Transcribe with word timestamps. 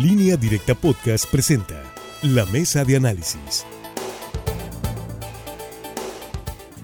Línea 0.00 0.38
Directa 0.38 0.74
Podcast 0.74 1.30
presenta 1.30 1.82
La 2.22 2.46
Mesa 2.46 2.82
de 2.82 2.96
Análisis. 2.96 3.66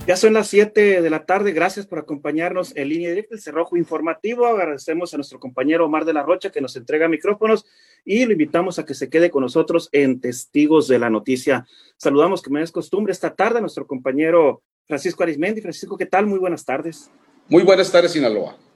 Ya 0.06 0.14
son 0.14 0.34
las 0.34 0.48
7 0.48 1.00
de 1.00 1.10
la 1.10 1.24
tarde. 1.24 1.52
Gracias 1.52 1.86
por 1.86 2.00
acompañarnos 2.00 2.76
en 2.76 2.90
línea 2.90 3.08
directa, 3.08 3.34
el 3.34 3.40
Cerrojo 3.40 3.78
Informativo. 3.78 4.46
Agradecemos 4.46 5.14
a 5.14 5.16
nuestro 5.16 5.40
compañero 5.40 5.86
Omar 5.86 6.04
de 6.04 6.12
la 6.12 6.22
Rocha 6.22 6.50
que 6.50 6.60
nos 6.60 6.76
entrega 6.76 7.08
micrófonos 7.08 7.64
y 8.04 8.26
lo 8.26 8.32
invitamos 8.32 8.78
a 8.78 8.84
que 8.84 8.92
se 8.92 9.08
quede 9.08 9.30
con 9.30 9.42
nosotros 9.42 9.88
en 9.92 10.20
Testigos 10.20 10.86
de 10.86 10.98
la 10.98 11.08
Noticia. 11.08 11.66
Saludamos, 11.96 12.42
como 12.42 12.58
es 12.58 12.70
costumbre, 12.70 13.12
esta 13.12 13.34
tarde 13.34 13.56
a 13.56 13.62
nuestro 13.62 13.86
compañero 13.86 14.62
Francisco 14.86 15.22
Arismendi. 15.22 15.62
Francisco, 15.62 15.96
¿qué 15.96 16.06
tal? 16.06 16.26
Muy 16.26 16.38
buenas 16.38 16.62
tardes. 16.62 17.10
Muy 17.48 17.62
buenas 17.62 17.90
tardes, 17.90 18.12
Sinaloa. 18.12 18.67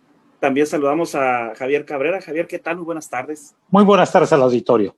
También 0.42 0.66
saludamos 0.66 1.14
a 1.14 1.54
Javier 1.54 1.84
Cabrera. 1.84 2.20
Javier, 2.20 2.48
¿qué 2.48 2.58
tal? 2.58 2.74
Muy 2.74 2.84
buenas 2.84 3.08
tardes. 3.08 3.54
Muy 3.68 3.84
buenas 3.84 4.10
tardes 4.10 4.32
al 4.32 4.42
auditorio. 4.42 4.96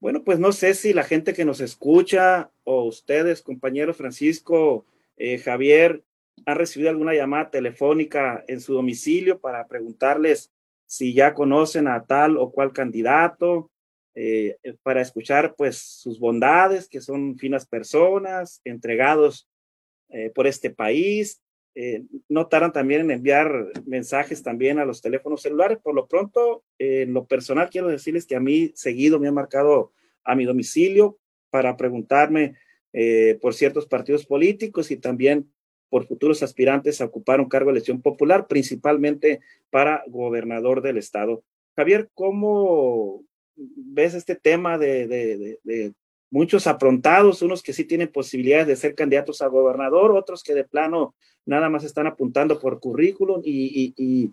Bueno, 0.00 0.24
pues 0.24 0.38
no 0.38 0.50
sé 0.50 0.72
si 0.72 0.94
la 0.94 1.04
gente 1.04 1.34
que 1.34 1.44
nos 1.44 1.60
escucha 1.60 2.50
o 2.64 2.84
ustedes, 2.84 3.42
compañero 3.42 3.92
Francisco, 3.92 4.86
eh, 5.18 5.36
Javier, 5.36 6.02
han 6.46 6.56
recibido 6.56 6.88
alguna 6.88 7.12
llamada 7.12 7.50
telefónica 7.50 8.46
en 8.48 8.62
su 8.62 8.72
domicilio 8.72 9.38
para 9.38 9.66
preguntarles 9.66 10.50
si 10.86 11.12
ya 11.12 11.34
conocen 11.34 11.86
a 11.86 12.06
tal 12.06 12.38
o 12.38 12.50
cual 12.50 12.72
candidato, 12.72 13.70
eh, 14.14 14.56
para 14.82 15.02
escuchar 15.02 15.54
pues 15.54 15.76
sus 15.76 16.18
bondades, 16.18 16.88
que 16.88 17.02
son 17.02 17.36
finas 17.36 17.66
personas, 17.66 18.62
entregados 18.64 19.50
eh, 20.08 20.30
por 20.34 20.46
este 20.46 20.70
país. 20.70 21.42
Notaron 22.28 22.72
también 22.72 23.02
en 23.02 23.10
enviar 23.10 23.72
mensajes 23.86 24.42
también 24.42 24.78
a 24.78 24.84
los 24.84 25.00
teléfonos 25.00 25.42
celulares. 25.42 25.78
Por 25.78 25.94
lo 25.94 26.06
pronto, 26.06 26.64
en 26.78 27.12
lo 27.14 27.26
personal 27.26 27.70
quiero 27.70 27.88
decirles 27.88 28.26
que 28.26 28.36
a 28.36 28.40
mí 28.40 28.72
seguido 28.74 29.18
me 29.18 29.28
han 29.28 29.34
marcado 29.34 29.92
a 30.24 30.34
mi 30.34 30.44
domicilio 30.44 31.18
para 31.50 31.76
preguntarme 31.76 32.56
eh, 32.92 33.38
por 33.40 33.54
ciertos 33.54 33.86
partidos 33.86 34.26
políticos 34.26 34.90
y 34.90 34.96
también 34.96 35.50
por 35.88 36.06
futuros 36.06 36.42
aspirantes 36.42 37.00
a 37.00 37.04
ocupar 37.04 37.40
un 37.40 37.48
cargo 37.48 37.68
de 37.68 37.72
elección 37.72 38.00
popular, 38.00 38.46
principalmente 38.46 39.40
para 39.70 40.02
gobernador 40.08 40.80
del 40.80 40.96
estado. 40.96 41.44
Javier, 41.76 42.10
¿cómo 42.14 43.24
ves 43.56 44.14
este 44.14 44.34
tema 44.34 44.78
de, 44.78 45.58
muchos 46.32 46.66
aprontados, 46.66 47.42
unos 47.42 47.62
que 47.62 47.74
sí 47.74 47.84
tienen 47.84 48.08
posibilidades 48.08 48.66
de 48.66 48.76
ser 48.76 48.94
candidatos 48.94 49.42
a 49.42 49.48
gobernador, 49.48 50.12
otros 50.12 50.42
que 50.42 50.54
de 50.54 50.64
plano 50.64 51.14
nada 51.44 51.68
más 51.68 51.84
están 51.84 52.06
apuntando 52.06 52.58
por 52.58 52.80
currículum 52.80 53.42
y, 53.44 53.92
y, 53.96 54.30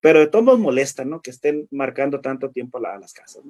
pero 0.00 0.20
de 0.20 0.26
todos 0.26 0.44
modos 0.44 0.60
molestan, 0.60 1.08
¿no? 1.08 1.22
Que 1.22 1.30
estén 1.30 1.66
marcando 1.70 2.20
tanto 2.20 2.50
tiempo 2.50 2.76
a 2.78 2.98
las 2.98 3.14
casas. 3.14 3.42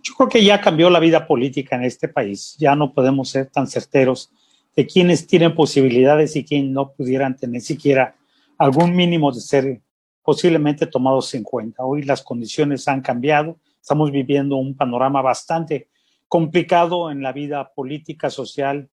Yo 0.00 0.14
creo 0.14 0.28
que 0.28 0.44
ya 0.44 0.60
cambió 0.60 0.90
la 0.90 1.00
vida 1.00 1.26
política 1.26 1.74
en 1.74 1.84
este 1.84 2.06
país. 2.08 2.56
Ya 2.58 2.76
no 2.76 2.94
podemos 2.94 3.30
ser 3.30 3.46
tan 3.46 3.66
certeros 3.66 4.30
de 4.76 4.86
quienes 4.86 5.26
tienen 5.26 5.56
posibilidades 5.56 6.36
y 6.36 6.44
quienes 6.44 6.70
no 6.70 6.92
pudieran 6.92 7.36
tener 7.36 7.62
siquiera 7.62 8.14
algún 8.58 8.94
mínimo 8.94 9.32
de 9.32 9.40
ser 9.40 9.80
posiblemente 10.22 10.86
tomados 10.86 11.34
en 11.34 11.42
cuenta. 11.42 11.84
Hoy 11.84 12.02
las 12.02 12.22
condiciones 12.22 12.86
han 12.86 13.00
cambiado. 13.00 13.58
Estamos 13.80 14.12
viviendo 14.12 14.56
un 14.56 14.76
panorama 14.76 15.20
bastante 15.20 15.88
complicado 16.32 17.10
en 17.10 17.22
la 17.22 17.30
vida 17.30 17.74
política, 17.74 18.30
social 18.30 18.88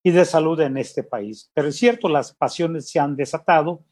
y 0.00 0.12
de 0.12 0.24
salud 0.24 0.60
en 0.60 0.76
este 0.76 1.02
país. 1.02 1.50
Pero 1.52 1.66
es 1.66 1.76
cierto, 1.76 2.08
las 2.08 2.32
pasiones 2.32 2.88
se 2.88 3.00
han 3.00 3.16
desatado 3.16 3.82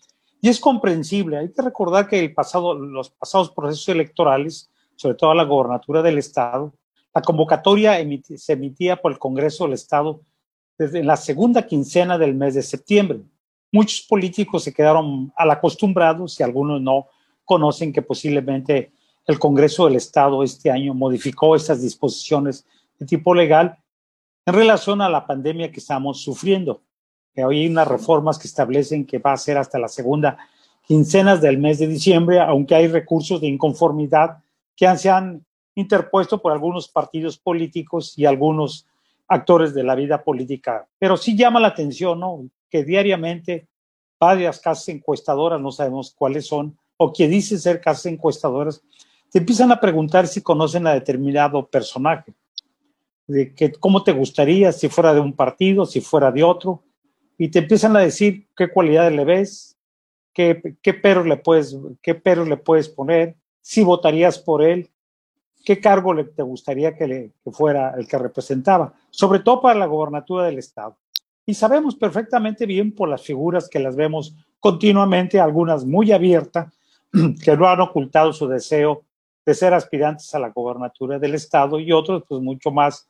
y 0.41 0.49
es 0.49 0.61
comprensible. 0.61 1.37
Hay 1.37 1.53
que 1.53 1.63
recordar 1.63 2.07
que 2.07 2.21
el 2.21 2.33
pasado, 2.33 2.75
los 2.75 3.11
pasados 3.11 3.51
procesos 3.51 3.89
electorales 3.89 4.71
sobre 4.95 5.17
todo 5.17 5.35
la 5.35 5.43
gobernatura 5.43 6.01
del 6.01 6.17
Estado. 6.19 6.75
La 7.13 7.23
convocatoria 7.23 7.99
se 8.37 8.53
emitía 8.53 8.95
por 8.95 9.11
el 9.11 9.19
Congreso 9.19 9.65
del 9.65 9.73
Estado 9.73 10.21
desde 10.79 11.03
la 11.03 11.17
segunda 11.17 11.67
quincena 11.67 12.17
del 12.19 12.37
mes 12.37 12.55
de 12.55 12.63
septiembre. 12.63 13.23
Muchos 13.73 14.07
políticos 14.07 14.63
se 14.63 14.73
quedaron 14.73 15.33
al 15.35 15.51
acostumbrados 15.51 16.39
y 16.39 16.45
algunos 16.45 16.81
no 16.81 17.09
conocen 17.45 17.93
que 17.93 18.03
posiblemente 18.03 18.93
el 19.27 19.41
Congreso 19.41 19.87
del 19.87 19.97
Estado 19.97 20.45
este 20.45 20.71
año 20.71 20.95
modificó 20.95 21.57
estas 21.57 21.83
disposiciones 21.83 22.65
de 23.03 23.07
tipo 23.07 23.35
legal 23.35 23.79
en 24.47 24.55
relación 24.55 25.03
a 25.03 25.09
la 25.09 25.27
pandemia 25.27 25.71
que 25.71 25.81
estamos 25.81 26.23
sufriendo. 26.23 26.83
Hoy 27.37 27.61
hay 27.61 27.67
unas 27.67 27.89
reformas 27.89 28.39
que 28.39 28.47
establecen 28.47 29.07
que 29.07 29.19
va 29.19 29.33
a 29.33 29.37
ser 29.37 29.59
hasta 29.59 29.79
la 29.79 29.89
segunda 29.89 30.39
quincena 30.87 31.37
del 31.37 31.59
mes 31.59 31.79
de 31.79 31.89
diciembre, 31.89 32.41
aunque 32.41 32.75
hay 32.75 32.87
recursos 32.87 33.41
de 33.41 33.49
inconformidad 33.49 34.39
que 34.77 34.97
se 34.97 35.11
han 35.11 35.45
interpuesto 35.75 36.41
por 36.41 36.53
algunos 36.53 36.89
partidos 36.89 37.39
políticos 37.39 38.17
y 38.17 38.27
algunos 38.27 38.87
actores 39.27 39.75
de 39.75 39.83
la 39.83 39.95
vida 39.95 40.23
política. 40.23 40.87
Pero 40.99 41.17
sí 41.17 41.37
llama 41.37 41.61
la 41.61 41.69
atención, 41.69 42.21
¿no? 42.21 42.45
Que 42.71 42.85
diariamente 42.85 43.69
varias 44.21 44.61
casas 44.61 44.89
encuestadoras, 44.89 45.61
no 45.61 45.73
sabemos 45.73 46.15
cuáles 46.17 46.47
son, 46.47 46.79
o 46.99 47.13
que 47.13 47.27
dicen 47.27 47.59
ser 47.59 47.81
casas 47.81 48.07
encuestadoras, 48.07 48.83
te 49.31 49.39
empiezan 49.39 49.73
a 49.73 49.81
preguntar 49.81 50.29
si 50.29 50.43
conocen 50.43 50.87
a 50.87 50.93
determinado 50.93 51.67
personaje, 51.67 52.35
de 53.27 53.55
que 53.55 53.73
cómo 53.73 54.03
te 54.05 54.13
gustaría 54.13 54.73
si 54.73 54.89
fuera 54.89 55.15
de 55.15 55.21
un 55.21 55.35
partido, 55.35 55.87
si 55.87 56.01
fuera 56.01 56.31
de 56.31 56.43
otro, 56.43 56.83
y 57.39 57.49
te 57.49 57.61
empiezan 57.61 57.97
a 57.97 58.01
decir 58.01 58.49
qué 58.57 58.71
cualidades 58.71 59.15
le 59.15 59.25
ves, 59.25 59.79
qué, 60.33 60.77
qué 60.83 60.95
peros 60.95 61.27
le 61.27 61.37
puedes, 61.37 61.77
qué 62.03 62.15
peros 62.15 62.49
le 62.49 62.57
puedes 62.57 62.89
poner, 62.89 63.37
si 63.61 63.83
votarías 63.83 64.39
por 64.39 64.63
él, 64.63 64.91
qué 65.65 65.81
cargo 65.81 66.13
le, 66.13 66.25
te 66.25 66.43
gustaría 66.43 66.95
que, 66.97 67.07
le, 67.07 67.33
fuera 67.53 67.95
el 67.97 68.07
que 68.07 68.19
representaba, 68.19 68.93
sobre 69.11 69.41
todo 69.41 69.61
para 69.61 69.79
la 69.79 69.87
gobernatura 69.87 70.45
del 70.45 70.59
Estado. 70.59 70.97
Y 71.47 71.55
sabemos 71.55 71.97
perfectamente 71.97 72.67
bien 72.67 72.93
por 72.95 73.09
las 73.09 73.23
figuras 73.23 73.69
que 73.69 73.79
las 73.79 73.97
vemos 73.97 74.37
continuamente, 74.61 75.41
algunas 75.41 75.85
muy 75.85 76.13
abiertas, 76.13 76.73
que 77.45 77.57
no 77.57 77.67
han 77.67 77.81
ocultado 77.81 78.33
su 78.33 78.47
deseo 78.47 79.05
de 79.45 79.55
ser 79.55 79.75
aspirantes 79.75 80.35
a 80.35 80.39
la 80.39 80.51
gobernatura 80.51 81.19
del 81.19 81.35
Estado 81.35 81.81
y 81.81 81.93
otros 81.93 82.25
pues 82.29 82.41
mucho 82.41 82.71
más 82.71 83.09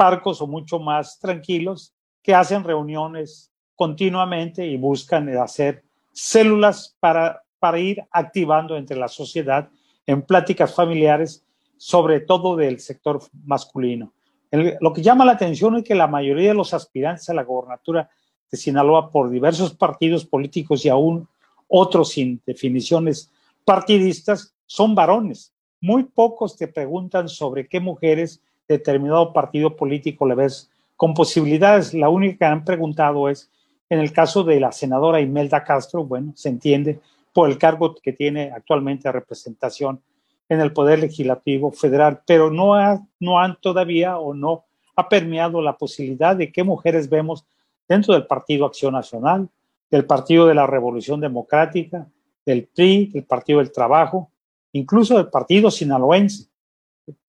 parcos 0.00 0.40
o 0.40 0.46
mucho 0.46 0.78
más 0.78 1.18
tranquilos, 1.18 1.92
que 2.22 2.34
hacen 2.34 2.64
reuniones 2.64 3.52
continuamente 3.76 4.66
y 4.66 4.78
buscan 4.78 5.28
hacer 5.36 5.84
células 6.10 6.96
para, 7.00 7.42
para 7.58 7.78
ir 7.78 8.02
activando 8.10 8.78
entre 8.78 8.96
la 8.96 9.08
sociedad 9.08 9.68
en 10.06 10.22
pláticas 10.22 10.74
familiares, 10.74 11.44
sobre 11.76 12.20
todo 12.20 12.56
del 12.56 12.80
sector 12.80 13.20
masculino. 13.44 14.14
lo 14.50 14.94
que 14.94 15.02
llama 15.02 15.26
la 15.26 15.32
atención 15.32 15.76
es 15.76 15.84
que 15.84 15.94
la 15.94 16.06
mayoría 16.06 16.48
de 16.48 16.54
los 16.54 16.72
aspirantes 16.72 17.28
a 17.28 17.34
la 17.34 17.44
gobernatura 17.44 18.08
de 18.50 18.56
Sinaloa 18.56 19.10
por 19.10 19.28
diversos 19.28 19.74
partidos 19.74 20.24
políticos 20.24 20.82
y 20.86 20.88
aún 20.88 21.28
otros 21.68 22.12
sin 22.12 22.40
definiciones 22.46 23.30
partidistas 23.66 24.54
son 24.64 24.94
varones. 24.94 25.52
Muy 25.78 26.04
pocos 26.04 26.56
te 26.56 26.68
preguntan 26.68 27.28
sobre 27.28 27.68
qué 27.68 27.80
mujeres 27.80 28.40
determinado 28.74 29.32
partido 29.32 29.76
político 29.76 30.26
le 30.26 30.34
ves 30.34 30.70
con 30.96 31.14
posibilidades. 31.14 31.94
La 31.94 32.08
única 32.08 32.38
que 32.38 32.44
han 32.44 32.64
preguntado 32.64 33.28
es, 33.28 33.50
en 33.88 33.98
el 33.98 34.12
caso 34.12 34.44
de 34.44 34.60
la 34.60 34.72
senadora 34.72 35.20
Imelda 35.20 35.64
Castro, 35.64 36.04
bueno, 36.04 36.32
se 36.36 36.48
entiende, 36.48 37.00
por 37.32 37.48
el 37.48 37.58
cargo 37.58 37.94
que 37.94 38.12
tiene 38.12 38.50
actualmente 38.50 39.08
de 39.08 39.12
representación 39.12 40.00
en 40.48 40.60
el 40.60 40.72
Poder 40.72 40.98
Legislativo 40.98 41.70
Federal, 41.70 42.20
pero 42.26 42.50
no, 42.50 42.74
no 43.20 43.38
han 43.38 43.56
todavía 43.60 44.18
o 44.18 44.34
no 44.34 44.64
ha 44.96 45.08
permeado 45.08 45.62
la 45.62 45.76
posibilidad 45.76 46.34
de 46.34 46.50
que 46.50 46.64
mujeres 46.64 47.08
vemos 47.08 47.44
dentro 47.88 48.14
del 48.14 48.26
Partido 48.26 48.66
Acción 48.66 48.92
Nacional, 48.92 49.48
del 49.90 50.04
Partido 50.04 50.46
de 50.46 50.54
la 50.54 50.66
Revolución 50.66 51.20
Democrática, 51.20 52.06
del 52.44 52.66
PRI, 52.66 53.06
del 53.06 53.24
Partido 53.24 53.60
del 53.60 53.72
Trabajo, 53.72 54.30
incluso 54.72 55.16
del 55.16 55.28
Partido 55.28 55.70
Sinaloense. 55.70 56.49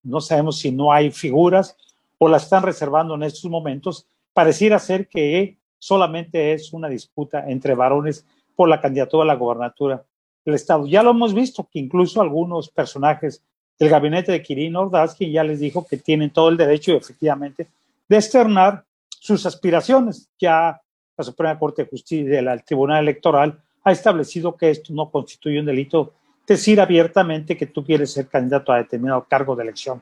No 0.04 0.22
sabemos 0.22 0.60
si 0.60 0.72
no 0.72 0.92
hay 0.92 1.12
figuras 1.12 1.76
o 2.18 2.28
la 2.28 2.38
están 2.38 2.64
reservando 2.64 3.16
en 3.16 3.24
estos 3.24 3.50
momentos. 3.50 4.08
Pareciera 4.34 4.80
ser 4.80 5.08
que 5.08 5.58
solamente 5.80 6.54
es 6.54 6.74
una 6.74 6.88
disputa 6.88 7.50
entre 7.50 7.76
varones 7.76 8.26
por 8.56 8.70
la 8.70 8.80
candidatura 8.80 9.24
a 9.24 9.28
la 9.28 9.36
gobernatura 9.36 10.04
del 10.46 10.56
Estado. 10.56 10.86
Ya 10.88 11.04
lo 11.04 11.12
hemos 11.12 11.34
visto, 11.34 11.68
que 11.72 11.80
incluso 11.80 12.22
algunos 12.22 12.70
personajes 12.70 13.44
del 13.80 13.90
gabinete 13.90 14.32
de 14.32 14.44
Kirin 14.44 14.76
Ordaz, 14.76 15.18
ya 15.18 15.44
les 15.44 15.60
dijo 15.60 15.86
que 15.88 15.98
tienen 15.98 16.30
todo 16.30 16.50
el 16.50 16.58
derecho, 16.58 16.94
efectivamente, 16.94 17.68
de 18.08 18.16
externar 18.16 18.86
sus 19.10 19.46
aspiraciones. 19.46 20.30
Ya 20.40 20.80
la 21.18 21.24
Suprema 21.24 21.58
Corte 21.58 21.84
de 21.84 21.90
Justicia 21.90 22.42
del 22.42 22.64
Tribunal 22.64 23.04
Electoral 23.04 23.60
ha 23.84 23.92
establecido 23.92 24.56
que 24.56 24.70
esto 24.70 24.94
no 24.94 25.10
constituye 25.10 25.60
un 25.60 25.66
delito 25.66 26.14
decir 26.48 26.82
abiertamente 26.82 27.58
que 27.58 27.68
tú 27.68 27.84
quieres 27.84 28.12
ser 28.12 28.28
candidato 28.28 28.72
a 28.72 28.78
determinado 28.78 29.26
cargo 29.26 29.56
de 29.56 29.64
elección 29.64 30.02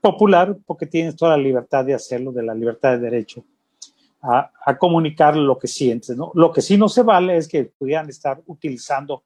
popular 0.00 0.56
porque 0.66 0.86
tienes 0.86 1.16
toda 1.16 1.36
la 1.36 1.42
libertad 1.42 1.84
de 1.84 1.94
hacerlo, 1.94 2.32
de 2.32 2.42
la 2.42 2.54
libertad 2.54 2.92
de 2.92 2.98
derecho 2.98 3.44
a, 4.22 4.76
comunicar 4.78 5.36
lo 5.36 5.58
que 5.58 5.68
sientes. 5.68 6.16
¿no? 6.16 6.32
Lo 6.34 6.52
que 6.52 6.62
sí 6.62 6.76
no 6.76 6.88
se 6.88 7.02
vale 7.02 7.36
es 7.36 7.48
que 7.48 7.64
pudieran 7.64 8.08
estar 8.08 8.42
utilizando 8.46 9.22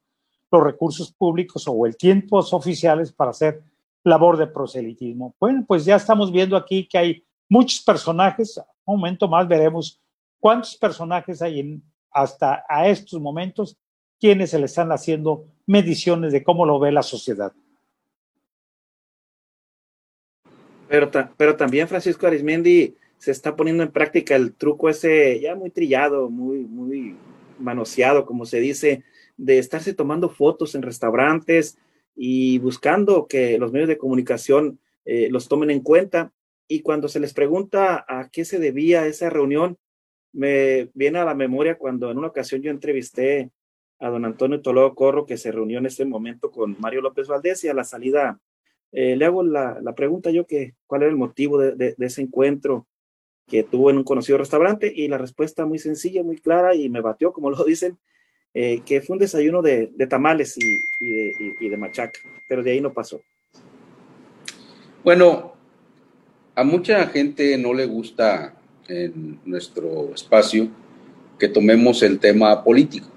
los 0.51 0.63
recursos 0.63 1.11
públicos 1.11 1.65
o 1.67 1.85
el 1.85 1.95
tiempo 1.97 2.39
oficiales 2.39 3.11
para 3.11 3.31
hacer 3.31 3.61
labor 4.03 4.37
de 4.37 4.47
proselitismo. 4.47 5.33
Bueno, 5.39 5.63
pues 5.67 5.85
ya 5.85 5.95
estamos 5.95 6.31
viendo 6.31 6.57
aquí 6.57 6.87
que 6.87 6.97
hay 6.97 7.23
muchos 7.47 7.81
personajes, 7.81 8.59
un 8.85 8.97
momento 8.97 9.27
más 9.27 9.47
veremos 9.47 9.99
cuántos 10.39 10.75
personajes 10.75 11.41
hay 11.41 11.59
en, 11.59 11.83
hasta 12.11 12.65
a 12.67 12.87
estos 12.87 13.19
momentos, 13.19 13.77
quienes 14.21 14.51
se 14.51 14.59
le 14.59 14.65
están 14.65 14.91
haciendo 14.91 15.45
mediciones 15.65 16.31
de 16.31 16.43
cómo 16.43 16.65
lo 16.67 16.79
ve 16.79 16.91
la 16.91 17.01
sociedad. 17.01 17.51
Pero, 20.87 21.55
también 21.55 21.87
Francisco 21.87 22.27
Arismendi 22.27 22.95
se 23.17 23.31
está 23.31 23.55
poniendo 23.55 23.81
en 23.81 23.91
práctica 23.91 24.35
el 24.35 24.53
truco 24.53 24.89
ese 24.89 25.39
ya 25.39 25.55
muy 25.55 25.71
trillado, 25.71 26.29
muy, 26.29 26.59
muy 26.59 27.15
manoseado, 27.59 28.25
como 28.25 28.45
se 28.45 28.59
dice, 28.59 29.03
de 29.37 29.57
estarse 29.57 29.93
tomando 29.93 30.29
fotos 30.29 30.75
en 30.75 30.81
restaurantes 30.81 31.77
y 32.15 32.59
buscando 32.59 33.25
que 33.27 33.57
los 33.57 33.71
medios 33.71 33.87
de 33.87 33.97
comunicación 33.97 34.79
eh, 35.05 35.29
los 35.31 35.47
tomen 35.47 35.71
en 35.71 35.79
cuenta. 35.79 36.33
Y 36.67 36.81
cuando 36.81 37.07
se 37.07 37.21
les 37.21 37.33
pregunta 37.33 38.05
a 38.07 38.29
qué 38.29 38.43
se 38.43 38.59
debía 38.59 39.07
esa 39.07 39.29
reunión, 39.29 39.77
me 40.33 40.89
viene 40.93 41.19
a 41.19 41.25
la 41.25 41.33
memoria 41.33 41.77
cuando 41.77 42.11
en 42.11 42.17
una 42.17 42.27
ocasión 42.27 42.61
yo 42.61 42.69
entrevisté 42.69 43.49
a 44.01 44.09
don 44.09 44.25
Antonio 44.25 44.61
Toledo 44.61 44.95
Corro, 44.95 45.25
que 45.25 45.37
se 45.37 45.51
reunió 45.51 45.77
en 45.77 45.85
ese 45.85 46.05
momento 46.05 46.51
con 46.51 46.75
Mario 46.79 47.01
López 47.01 47.27
Valdés 47.27 47.63
y 47.63 47.69
a 47.69 47.73
la 47.73 47.83
salida 47.83 48.39
eh, 48.91 49.15
le 49.15 49.25
hago 49.25 49.43
la, 49.43 49.79
pregunta 49.95 50.31
yo 50.31 50.45
que 50.45 50.73
cuál 50.85 51.03
era 51.03 51.11
el 51.11 51.17
motivo 51.17 51.57
de, 51.59 51.95
ese 51.97 52.21
encuentro 52.21 52.87
que 53.47 53.63
tuvo 53.63 53.89
en 53.89 53.97
un 53.97 54.03
conocido 54.03 54.37
restaurante 54.37 54.91
y 54.93 55.07
la 55.07 55.17
respuesta 55.17 55.65
muy 55.65 55.79
sencilla, 55.79 56.23
muy 56.23 56.37
clara 56.37 56.75
y 56.75 56.89
me 56.89 57.01
batió, 57.01 57.31
como 57.31 57.49
lo 57.51 57.63
dicen, 57.63 57.97
eh, 58.53 58.81
que 58.85 59.01
fue 59.01 59.13
un 59.13 59.19
desayuno 59.19 59.61
de, 59.61 59.87
tamales 60.09 60.57
y, 60.57 61.69
de, 61.69 61.77
machaca, 61.77 62.19
pero 62.49 62.63
de 62.63 62.71
ahí 62.71 62.81
no 62.81 62.91
pasó. 62.91 63.21
Bueno, 65.03 65.53
a 66.55 66.63
mucha 66.63 67.07
gente 67.07 67.57
no 67.57 67.73
le 67.73 67.85
gusta 67.85 68.57
en 68.87 69.39
nuestro 69.45 70.13
espacio 70.13 70.69
que 71.39 71.47
tomemos 71.47 72.03
el 72.03 72.19
tema 72.19 72.63
político. 72.63 73.07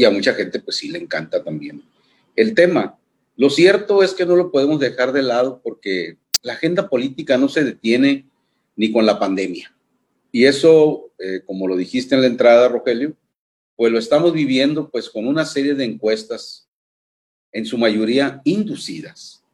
Y 0.00 0.06
a 0.06 0.10
mucha 0.10 0.32
gente 0.32 0.60
pues 0.60 0.78
sí 0.78 0.88
le 0.88 0.98
encanta 0.98 1.44
también 1.44 1.82
el 2.34 2.54
tema. 2.54 2.98
Lo 3.36 3.50
cierto 3.50 4.02
es 4.02 4.14
que 4.14 4.24
no 4.24 4.34
lo 4.34 4.50
podemos 4.50 4.80
dejar 4.80 5.12
de 5.12 5.20
lado 5.20 5.60
porque 5.62 6.16
la 6.40 6.54
agenda 6.54 6.88
política 6.88 7.36
no 7.36 7.50
se 7.50 7.64
detiene 7.64 8.26
ni 8.76 8.92
con 8.92 9.04
la 9.04 9.18
pandemia. 9.18 9.76
Y 10.32 10.46
eso, 10.46 11.10
eh, 11.18 11.42
como 11.44 11.68
lo 11.68 11.76
dijiste 11.76 12.14
en 12.14 12.22
la 12.22 12.28
entrada, 12.28 12.66
Rogelio, 12.68 13.14
pues 13.76 13.92
lo 13.92 13.98
estamos 13.98 14.32
viviendo 14.32 14.88
pues 14.88 15.10
con 15.10 15.26
una 15.26 15.44
serie 15.44 15.74
de 15.74 15.84
encuestas, 15.84 16.66
en 17.52 17.66
su 17.66 17.76
mayoría 17.76 18.40
inducidas, 18.44 19.44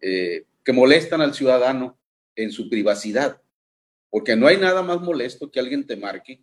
eh, 0.00 0.44
que 0.64 0.72
molestan 0.72 1.22
al 1.22 1.34
ciudadano 1.34 1.98
en 2.36 2.52
su 2.52 2.68
privacidad, 2.68 3.42
porque 4.10 4.36
no 4.36 4.46
hay 4.46 4.58
nada 4.58 4.80
más 4.84 5.00
molesto 5.00 5.50
que 5.50 5.58
alguien 5.58 5.84
te 5.84 5.96
marque 5.96 6.40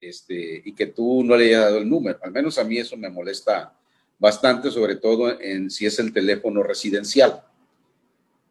este, 0.00 0.62
y 0.64 0.74
que 0.74 0.86
tú 0.86 1.22
no 1.24 1.36
le 1.36 1.46
hayas 1.46 1.62
dado 1.62 1.78
el 1.78 1.88
número. 1.88 2.18
Al 2.22 2.32
menos 2.32 2.58
a 2.58 2.64
mí 2.64 2.78
eso 2.78 2.96
me 2.96 3.10
molesta 3.10 3.76
bastante, 4.18 4.70
sobre 4.70 4.96
todo 4.96 5.40
en 5.40 5.70
si 5.70 5.86
es 5.86 5.98
el 5.98 6.12
teléfono 6.12 6.62
residencial. 6.62 7.42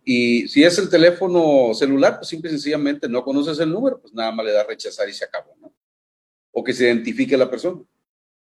Y 0.03 0.47
si 0.47 0.63
es 0.63 0.77
el 0.77 0.89
teléfono 0.89 1.73
celular, 1.73 2.17
pues 2.17 2.29
simple 2.29 2.49
y 2.49 2.53
sencillamente 2.53 3.09
no 3.09 3.23
conoces 3.23 3.57
el 3.59 3.71
número, 3.71 3.99
pues 3.99 4.13
nada 4.13 4.31
más 4.31 4.45
le 4.45 4.51
da 4.51 4.63
rechazar 4.63 5.09
y 5.09 5.13
se 5.13 5.25
acabó, 5.25 5.55
¿no? 5.59 5.73
O 6.51 6.63
que 6.63 6.73
se 6.73 6.85
identifique 6.85 7.35
la 7.35 7.49
persona. 7.49 7.81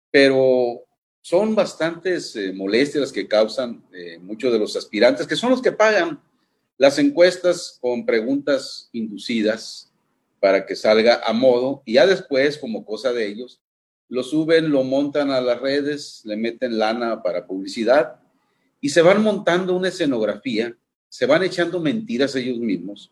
Pero 0.10 0.86
son 1.22 1.54
bastantes 1.54 2.36
eh, 2.38 2.54
molestias 2.54 3.02
las 3.02 3.12
que 3.12 3.28
causan 3.28 3.84
eh, 3.92 4.18
muchos 4.20 4.54
de 4.54 4.60
los 4.60 4.76
aspirantes, 4.78 5.28
que 5.28 5.36
son 5.36 5.52
los 5.52 5.62
que 5.62 5.74
pagan 5.74 6.22
las 6.78 6.98
encuestas 6.98 7.78
con 7.82 8.06
preguntas 8.06 8.90
inducidas 8.94 9.89
para 10.40 10.66
que 10.66 10.76
salga 10.76 11.22
a 11.26 11.34
modo 11.34 11.82
y 11.86 11.94
ya 11.94 12.08
después, 12.08 12.58
como 12.58 12.86
cosa 12.86 13.14
de 13.14 13.28
ellos, 13.28 13.62
lo 14.08 14.24
suben, 14.24 14.72
lo 14.72 14.84
montan 14.84 15.32
a 15.32 15.42
las 15.42 15.60
redes, 15.62 16.22
le 16.26 16.36
meten 16.36 16.80
lana 16.80 17.22
para 17.22 17.46
publicidad 17.46 18.20
y 18.82 18.90
se 18.90 19.02
van 19.02 19.22
montando 19.22 19.76
una 19.76 19.90
escenografía, 19.90 20.76
se 21.08 21.26
van 21.26 21.44
echando 21.44 21.80
mentiras 21.80 22.36
ellos 22.36 22.58
mismos 22.58 23.12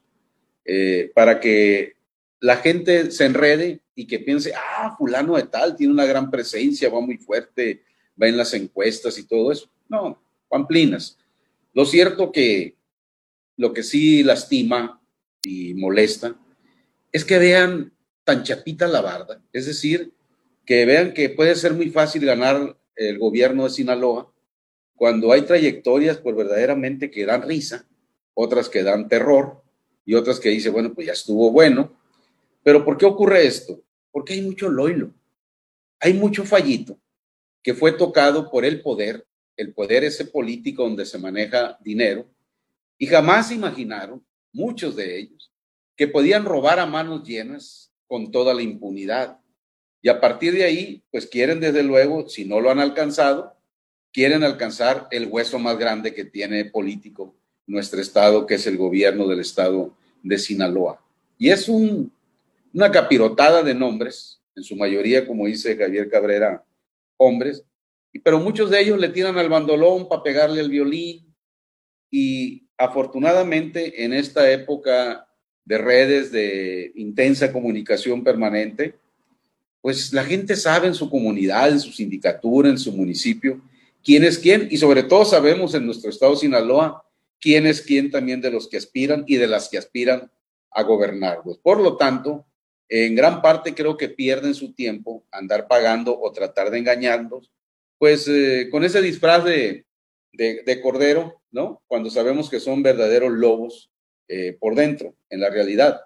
eh, 0.65 1.11
para 1.13 1.39
que 1.39 1.95
la 2.39 2.57
gente 2.57 3.11
se 3.11 3.25
enrede 3.25 3.81
y 3.95 4.05
que 4.07 4.19
piense, 4.19 4.53
ah, 4.55 4.95
fulano 4.97 5.35
de 5.35 5.43
tal, 5.43 5.75
tiene 5.75 5.93
una 5.93 6.05
gran 6.05 6.29
presencia, 6.29 6.89
va 6.89 7.01
muy 7.01 7.17
fuerte, 7.17 7.83
va 8.21 8.27
en 8.27 8.37
las 8.37 8.53
encuestas 8.53 9.17
y 9.17 9.27
todo 9.27 9.51
eso. 9.51 9.69
No, 9.89 10.21
pamplinas. 10.47 11.17
Lo 11.73 11.85
cierto 11.85 12.31
que 12.31 12.75
lo 13.57 13.73
que 13.73 13.83
sí 13.83 14.23
lastima 14.23 15.01
y 15.43 15.73
molesta 15.73 16.35
es 17.11 17.25
que 17.25 17.37
vean 17.37 17.93
tan 18.23 18.43
chapita 18.43 18.87
la 18.87 19.01
barda, 19.01 19.41
es 19.53 19.65
decir, 19.65 20.13
que 20.65 20.85
vean 20.85 21.13
que 21.13 21.29
puede 21.29 21.55
ser 21.55 21.73
muy 21.73 21.89
fácil 21.89 22.25
ganar 22.25 22.77
el 22.95 23.17
gobierno 23.17 23.63
de 23.63 23.69
Sinaloa 23.69 24.33
cuando 24.95 25.31
hay 25.31 25.43
trayectorias 25.43 26.17
pues 26.17 26.35
verdaderamente 26.35 27.09
que 27.09 27.25
dan 27.25 27.43
risa, 27.43 27.87
otras 28.33 28.67
que 28.67 28.83
dan 28.83 29.07
terror 29.07 29.61
y 30.05 30.15
otras 30.15 30.39
que 30.39 30.49
dice, 30.49 30.69
bueno, 30.69 30.93
pues 30.93 31.07
ya 31.07 31.13
estuvo 31.13 31.51
bueno. 31.51 31.95
Pero 32.63 32.83
¿por 32.83 32.97
qué 32.97 33.05
ocurre 33.05 33.45
esto? 33.45 33.81
Porque 34.11 34.33
hay 34.33 34.41
mucho 34.41 34.69
loilo, 34.69 35.13
hay 35.99 36.13
mucho 36.13 36.43
fallito 36.43 36.99
que 37.61 37.73
fue 37.73 37.91
tocado 37.91 38.49
por 38.49 38.65
el 38.65 38.81
poder, 38.81 39.25
el 39.55 39.73
poder 39.73 40.03
ese 40.03 40.25
político 40.25 40.83
donde 40.83 41.05
se 41.05 41.17
maneja 41.17 41.77
dinero, 41.81 42.25
y 42.97 43.05
jamás 43.05 43.51
imaginaron, 43.51 44.25
muchos 44.53 44.95
de 44.95 45.19
ellos, 45.19 45.51
que 45.97 46.07
podían 46.07 46.45
robar 46.45 46.79
a 46.79 46.85
manos 46.85 47.27
llenas 47.27 47.91
con 48.07 48.31
toda 48.31 48.53
la 48.53 48.61
impunidad 48.61 49.39
y 50.01 50.09
a 50.09 50.21
partir 50.21 50.53
de 50.53 50.63
ahí, 50.63 51.03
pues 51.11 51.25
quieren 51.25 51.59
desde 51.59 51.83
luego, 51.83 52.29
si 52.29 52.45
no 52.45 52.61
lo 52.61 52.69
han 52.69 52.79
alcanzado, 52.79 53.57
quieren 54.13 54.43
alcanzar 54.43 55.07
el 55.11 55.27
hueso 55.27 55.59
más 55.59 55.77
grande 55.77 56.13
que 56.13 56.23
tiene 56.23 56.65
político 56.65 57.35
nuestro 57.65 57.99
estado, 57.99 58.45
que 58.45 58.55
es 58.55 58.67
el 58.67 58.77
gobierno 58.77 59.27
del 59.27 59.41
estado 59.41 59.93
de 60.23 60.37
Sinaloa. 60.37 61.03
Y 61.37 61.49
es 61.49 61.67
un, 61.67 62.11
una 62.73 62.91
capirotada 62.91 63.63
de 63.63 63.73
nombres, 63.73 64.39
en 64.55 64.63
su 64.63 64.75
mayoría, 64.75 65.27
como 65.27 65.45
dice 65.45 65.75
Javier 65.75 66.09
Cabrera, 66.09 66.63
hombres, 67.17 67.65
pero 68.23 68.39
muchos 68.39 68.69
de 68.69 68.79
ellos 68.79 68.99
le 68.99 69.09
tiran 69.09 69.37
al 69.37 69.49
bandolón 69.49 70.07
para 70.07 70.23
pegarle 70.23 70.61
el 70.61 70.69
violín. 70.69 71.35
Y 72.09 72.67
afortunadamente 72.77 74.03
en 74.03 74.13
esta 74.13 74.49
época 74.49 75.26
de 75.67 75.77
redes 75.77 76.31
de 76.31 76.93
intensa 76.95 77.51
comunicación 77.51 78.23
permanente, 78.23 78.95
pues 79.81 80.13
la 80.13 80.23
gente 80.23 80.55
sabe 80.55 80.87
en 80.87 80.93
su 80.93 81.09
comunidad, 81.09 81.69
en 81.69 81.81
su 81.81 81.91
sindicatura, 81.91 82.69
en 82.69 82.77
su 82.77 82.93
municipio, 82.93 83.61
quién 84.01 84.23
es 84.23 84.39
quién 84.39 84.69
y 84.71 84.77
sobre 84.77 85.03
todo 85.03 85.25
sabemos 85.25 85.73
en 85.73 85.85
nuestro 85.85 86.09
estado 86.09 86.31
de 86.31 86.39
Sinaloa 86.39 87.03
quién 87.41 87.67
es 87.67 87.81
quién 87.81 88.09
también 88.09 88.39
de 88.39 88.49
los 88.49 88.69
que 88.69 88.77
aspiran 88.77 89.25
y 89.27 89.35
de 89.35 89.47
las 89.47 89.67
que 89.67 89.77
aspiran 89.77 90.31
a 90.71 90.83
gobernarlos. 90.83 91.57
Por 91.57 91.81
lo 91.81 91.97
tanto, 91.97 92.45
en 92.87 93.15
gran 93.15 93.41
parte 93.41 93.75
creo 93.75 93.97
que 93.97 94.07
pierden 94.07 94.55
su 94.55 94.73
tiempo 94.73 95.25
andar 95.31 95.67
pagando 95.67 96.17
o 96.17 96.31
tratar 96.31 96.71
de 96.71 96.77
engañarlos, 96.77 97.51
pues 97.97 98.25
eh, 98.29 98.69
con 98.71 98.85
ese 98.85 99.01
disfraz 99.01 99.43
de, 99.43 99.85
de, 100.31 100.81
cordero, 100.81 101.41
¿no? 101.51 101.81
Cuando 101.87 102.09
sabemos 102.09 102.49
que 102.49 102.61
son 102.61 102.83
verdaderos 102.83 103.33
lobos 103.33 103.91
eh, 104.27 104.57
por 104.59 104.75
dentro, 104.75 105.15
en 105.29 105.39
la 105.39 105.49
realidad. 105.49 106.01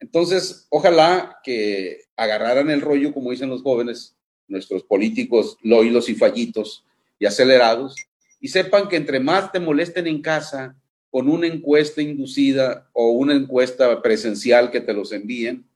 Entonces, 0.00 0.66
ojalá 0.70 1.38
que 1.44 2.02
agarraran 2.16 2.70
el 2.70 2.80
rollo, 2.80 3.12
como 3.12 3.30
dicen 3.30 3.50
los 3.50 3.62
jóvenes, 3.62 4.16
nuestros 4.48 4.82
políticos 4.82 5.56
loilos 5.62 6.08
y 6.08 6.14
fallitos 6.14 6.84
y 7.18 7.26
acelerados, 7.26 7.94
y 8.40 8.48
sepan 8.48 8.88
que 8.88 8.96
entre 8.96 9.20
más 9.20 9.52
te 9.52 9.60
molesten 9.60 10.06
en 10.06 10.22
casa 10.22 10.76
con 11.10 11.28
una 11.28 11.46
encuesta 11.46 12.00
inducida 12.00 12.88
o 12.92 13.10
una 13.10 13.34
encuesta 13.34 14.00
presencial 14.00 14.70
que 14.70 14.80
te 14.80 14.94
los 14.94 15.12
envíen, 15.12 15.66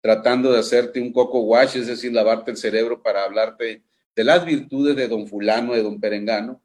tratando 0.00 0.52
de 0.52 0.58
hacerte 0.58 1.00
un 1.00 1.12
coco 1.12 1.40
wash, 1.40 1.76
es 1.76 1.86
decir, 1.86 2.12
lavarte 2.12 2.50
el 2.50 2.56
cerebro 2.56 3.02
para 3.02 3.24
hablarte 3.24 3.82
de 4.16 4.24
las 4.24 4.44
virtudes 4.44 4.96
de 4.96 5.08
don 5.08 5.28
fulano, 5.28 5.74
de 5.74 5.82
don 5.82 6.00
perengano, 6.00 6.60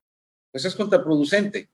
pues 0.52 0.66
es 0.66 0.76
contraproducente. 0.76 1.70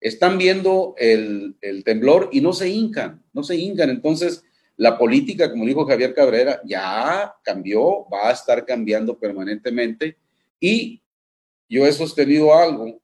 Están 0.00 0.38
viendo 0.38 0.94
el, 0.98 1.56
temblor 1.84 2.28
y 2.32 2.40
no 2.40 2.52
se 2.52 2.68
hincan, 2.68 3.24
no 3.32 3.42
se 3.42 3.56
hincan. 3.56 3.90
Entonces, 3.90 4.44
la 4.76 4.98
política, 4.98 5.50
como 5.50 5.64
dijo 5.64 5.86
Javier 5.86 6.14
Cabrera, 6.14 6.60
ya 6.64 7.34
cambió, 7.42 8.06
va 8.12 8.28
a 8.28 8.32
estar 8.32 8.64
cambiando 8.66 9.18
permanentemente 9.18 10.16
y 10.60 11.02
yo 11.68 11.86
he 11.86 11.92
sostenido 11.92 12.54
algo 12.54 13.00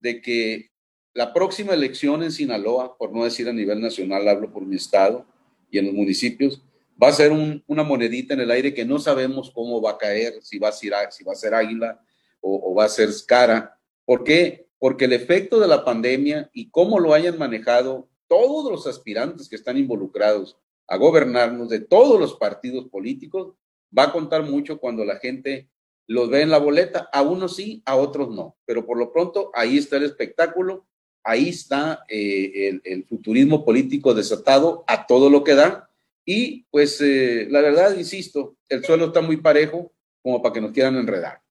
de 0.00 0.20
que 0.20 0.70
la 1.14 1.32
próxima 1.32 1.74
elección 1.74 2.22
en 2.22 2.30
Sinaloa, 2.30 2.96
por 2.96 3.12
no 3.12 3.24
decir 3.24 3.48
a 3.48 3.52
nivel 3.52 3.80
nacional, 3.80 4.28
hablo 4.28 4.52
por 4.52 4.64
mi 4.64 4.76
estado 4.76 5.26
y 5.70 5.78
en 5.78 5.86
los 5.86 5.94
municipios, 5.94 6.62
va 7.02 7.08
a 7.08 7.12
ser 7.12 7.32
una 7.66 7.82
monedita 7.82 8.34
en 8.34 8.40
el 8.40 8.50
aire 8.50 8.74
que 8.74 8.84
no 8.84 8.98
sabemos 8.98 9.50
cómo 9.50 9.80
va 9.80 9.92
a 9.92 9.98
caer, 9.98 10.34
si 10.42 10.58
va 10.58 10.68
a 10.68 10.72
ser, 10.72 10.92
si 11.10 11.24
va 11.24 11.32
a 11.32 11.36
ser 11.36 11.54
águila 11.54 12.00
o, 12.40 12.70
o 12.70 12.74
va 12.74 12.84
a 12.84 12.88
ser 12.88 13.08
cara. 13.26 13.78
¿Por 14.04 14.22
qué? 14.22 14.69
Porque 14.80 15.04
el 15.04 15.12
efecto 15.12 15.60
de 15.60 15.68
la 15.68 15.84
pandemia 15.84 16.50
y 16.52 16.70
cómo 16.70 16.98
lo 16.98 17.14
hayan 17.14 17.38
manejado 17.38 18.08
todos 18.26 18.72
los 18.72 18.86
aspirantes 18.86 19.48
que 19.48 19.56
están 19.56 19.76
involucrados 19.76 20.58
a 20.88 20.96
gobernarnos 20.96 21.68
de 21.68 21.80
todos 21.80 22.18
los 22.18 22.34
partidos 22.34 22.88
políticos, 22.88 23.54
va 23.96 24.04
a 24.04 24.12
contar 24.12 24.42
mucho 24.42 24.78
cuando 24.78 25.04
la 25.04 25.16
gente 25.16 25.68
los 26.06 26.30
ve 26.30 26.42
en 26.42 26.50
la 26.50 26.58
boleta, 26.58 27.08
a 27.12 27.22
unos 27.22 27.56
sí, 27.56 27.82
a 27.84 27.94
otros 27.94 28.30
no, 28.30 28.56
pero 28.64 28.84
por 28.84 28.98
lo 28.98 29.12
pronto 29.12 29.52
ahí 29.54 29.78
está 29.78 29.98
el 29.98 30.04
espectáculo, 30.04 30.86
ahí 31.22 31.50
está 31.50 32.04
eh, 32.08 32.80
el, 32.82 33.04
futurismo 33.04 33.64
político 33.64 34.14
desatado 34.14 34.82
a 34.88 35.06
todo 35.06 35.28
lo 35.30 35.44
que 35.44 35.54
da. 35.54 35.88
Y 36.24 36.64
pues 36.70 37.00
eh, 37.00 37.46
la 37.50 37.60
verdad, 37.60 37.96
insisto, 37.96 38.56
el 38.68 38.84
suelo 38.84 39.06
está 39.06 39.20
muy 39.20 39.36
parejo 39.36 39.92
como 40.22 40.42
para 40.42 40.54
que 40.54 40.60
nos 40.60 40.72
quieran 40.72 40.96
enredar. 40.96 41.42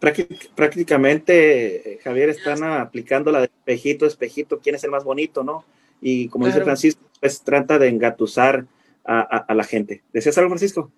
Eh, 0.00 0.38
prácticamente, 0.54 1.98
Javier, 2.04 2.30
están 2.30 2.62
aplicando 2.62 3.32
la 3.32 3.40
de 3.40 3.46
espejito, 3.46 4.06
espejito, 4.06 4.60
quién 4.62 4.76
es 4.76 4.84
el 4.84 4.90
más 4.90 5.04
bonito, 5.04 5.42
¿no? 5.42 5.64
Y 6.00 6.28
como 6.28 6.46
dice 6.46 6.62
Francisco, 6.62 7.02
pues 7.20 7.42
trata 7.42 7.78
de 7.78 7.88
engatusar 7.88 8.66
a, 9.04 9.54
la 9.54 9.64
gente. 9.64 10.02
¿Decías 10.12 10.36
algo, 10.38 10.50
Francisco? 10.50 10.92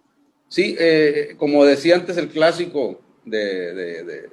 Sí, 0.48 0.76
eh, 0.78 1.34
como 1.38 1.64
decía 1.64 1.94
antes 1.94 2.16
el 2.16 2.28
clásico 2.28 3.00
de, 3.24 4.28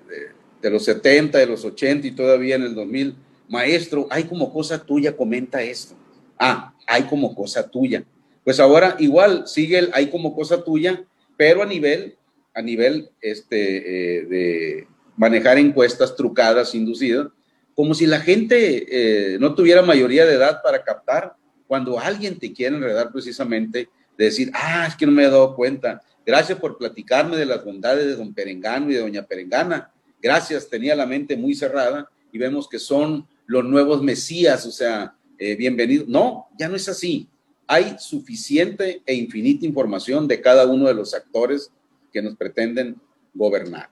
de, 0.62 0.70
los 0.70 0.84
70, 0.84 1.38
de 1.38 1.46
los 1.46 1.64
80 1.64 2.08
y 2.08 2.12
todavía 2.12 2.56
en 2.56 2.64
el 2.64 2.76
2000, 2.76 3.16
maestro, 3.50 4.08
hay 4.10 4.24
como 4.24 4.52
cosa 4.52 4.84
tuya, 4.84 5.16
comenta 5.16 5.62
esto. 5.62 5.96
Ah, 6.40 6.74
hay 6.88 7.04
como 7.04 7.36
cosa 7.36 7.70
tuya. 7.70 8.04
Pues 8.44 8.60
ahora 8.60 8.96
igual 9.00 9.48
sigue 9.48 9.78
el 9.78 9.90
hay 9.94 10.10
como 10.10 10.36
cosa 10.36 10.64
tuya, 10.64 11.04
pero 11.38 11.62
a 11.62 11.66
nivel, 11.66 12.16
a 12.58 12.62
nivel 12.64 13.12
este, 13.22 14.18
eh, 14.18 14.26
de 14.26 14.88
manejar 15.16 15.60
encuestas 15.60 16.16
trucadas, 16.16 16.74
inducidas, 16.74 17.28
como 17.76 17.94
si 17.94 18.08
la 18.08 18.20
gente 18.20 18.88
eh, 18.90 19.38
no 19.40 19.54
tuviera 19.54 19.84
mayoría 19.84 20.26
de 20.26 20.34
edad 20.34 20.62
para 20.64 20.84
captar 20.84 21.36
cuando 21.68 22.00
alguien 22.00 22.40
te 22.40 22.52
quiere 22.52 22.76
enredar 22.76 23.12
precisamente, 23.12 23.90
de 24.18 24.26
decir, 24.26 24.50
ah, 24.56 24.88
es 24.88 24.96
que 24.96 25.06
no 25.06 25.12
me 25.12 25.24
he 25.24 25.30
dado 25.30 25.56
cuenta, 25.56 26.02
gracias 26.26 26.58
por 26.58 26.80
platicarme 26.80 27.38
de 27.38 27.46
las 27.46 27.64
bondades 27.64 28.08
de 28.08 28.16
don 28.16 28.34
Perengano 28.34 28.90
y 28.90 28.96
de 28.96 29.02
doña 29.02 29.22
Perengana, 29.22 29.92
gracias, 30.20 30.68
tenía 30.68 30.96
la 30.96 31.06
mente 31.06 31.38
muy 31.38 31.54
cerrada 31.54 32.10
y 32.32 32.40
vemos 32.40 32.68
que 32.68 32.80
son 32.80 33.28
los 33.46 33.64
nuevos 33.64 34.02
mesías, 34.02 34.66
o 34.66 34.72
sea, 34.72 35.14
eh, 35.38 35.56
bienvenidos. 35.56 36.08
No, 36.08 36.48
ya 36.58 36.68
no 36.68 36.76
es 36.76 36.90
así. 36.90 37.30
Hay 37.68 37.98
suficiente 38.00 39.04
e 39.06 39.14
infinita 39.14 39.68
información 39.68 40.28
de 40.28 40.42
cada 40.42 40.66
uno 40.66 40.88
de 40.88 40.96
los 40.96 41.14
actores 41.14 41.72
que 42.18 42.24
nos 42.24 42.36
pretenden 42.36 43.00
gobernar. 43.32 43.92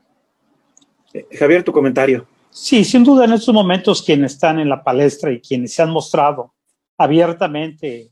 Eh, 1.14 1.28
Javier, 1.38 1.64
tu 1.64 1.72
comentario. 1.72 2.28
Sí, 2.50 2.84
sin 2.84 3.04
duda 3.04 3.26
en 3.26 3.34
estos 3.34 3.54
momentos 3.54 4.02
quienes 4.02 4.34
están 4.34 4.58
en 4.58 4.68
la 4.68 4.84
palestra 4.84 5.32
y 5.32 5.40
quienes 5.40 5.74
se 5.76 5.84
han 5.84 5.92
mostrado 5.92 6.56
abiertamente 6.98 8.10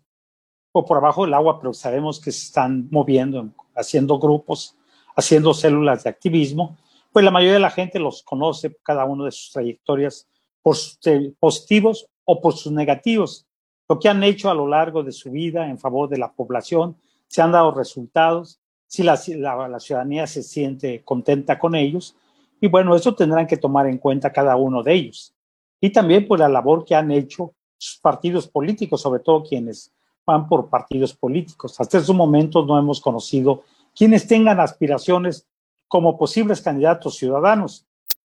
o 0.72 0.86
por 0.86 0.98
abajo 0.98 1.26
del 1.26 1.34
agua, 1.34 1.60
pero 1.60 1.74
sabemos 1.74 2.22
que 2.22 2.32
se 2.32 2.46
están 2.46 2.88
moviendo, 2.92 3.50
haciendo 3.76 4.20
grupos, 4.20 4.76
haciendo 5.16 5.52
células 5.56 6.04
de 6.04 6.12
activismo, 6.12 6.78
pues 7.12 7.26
la 7.26 7.32
mayoría 7.32 7.54
de 7.54 7.60
la 7.60 7.72
gente 7.72 7.98
los 7.98 8.22
conoce, 8.22 8.78
cada 8.84 9.06
uno 9.06 9.26
de 9.26 9.32
sus 9.32 9.52
trayectorias, 9.52 10.28
por 10.62 10.76
sus 10.76 11.00
positivos 11.40 12.06
o 12.24 12.40
por 12.40 12.54
sus 12.54 12.72
negativos, 12.72 13.48
lo 13.90 14.00
que 14.00 14.10
han 14.10 14.24
hecho 14.24 14.52
a 14.52 14.54
lo 14.54 14.68
largo 14.68 15.02
de 15.02 15.12
su 15.12 15.32
vida 15.32 15.68
en 15.70 15.80
favor 15.80 16.08
de 16.08 16.20
la 16.20 16.34
población, 16.34 16.98
se 17.28 17.42
han 17.42 17.52
dado 17.52 17.74
resultados, 17.74 18.60
si 18.94 19.02
la, 19.02 19.68
la 19.68 19.80
ciudadanía 19.80 20.28
se 20.28 20.44
siente 20.44 21.02
contenta 21.04 21.58
con 21.58 21.74
ellos, 21.74 22.16
y 22.62 22.68
bueno, 22.68 22.96
eso 22.96 23.16
tendrán 23.16 23.48
que 23.48 23.58
tomar 23.58 23.88
en 23.88 23.98
cuenta 23.98 24.32
cada 24.32 24.56
uno 24.56 24.84
de 24.84 24.94
ellos. 24.94 25.34
Y 25.82 25.90
también 25.90 26.28
por 26.28 26.38
la 26.38 26.48
labor 26.48 26.86
que 26.86 26.94
han 26.94 27.10
hecho 27.10 27.56
partidos 28.04 28.48
políticos, 28.48 29.02
sobre 29.02 29.22
todo 29.22 29.42
quienes 29.42 29.92
van 30.28 30.48
por 30.48 30.70
partidos 30.70 31.16
políticos. 31.16 31.82
Hasta 31.82 31.98
ese 31.98 32.14
momento 32.14 32.64
no 32.64 32.78
hemos 32.78 33.02
conocido 33.02 33.64
quienes 33.96 34.28
tengan 34.28 34.60
aspiraciones 34.60 35.48
como 35.88 36.16
posibles 36.16 36.62
candidatos 36.62 37.18
ciudadanos. 37.18 37.88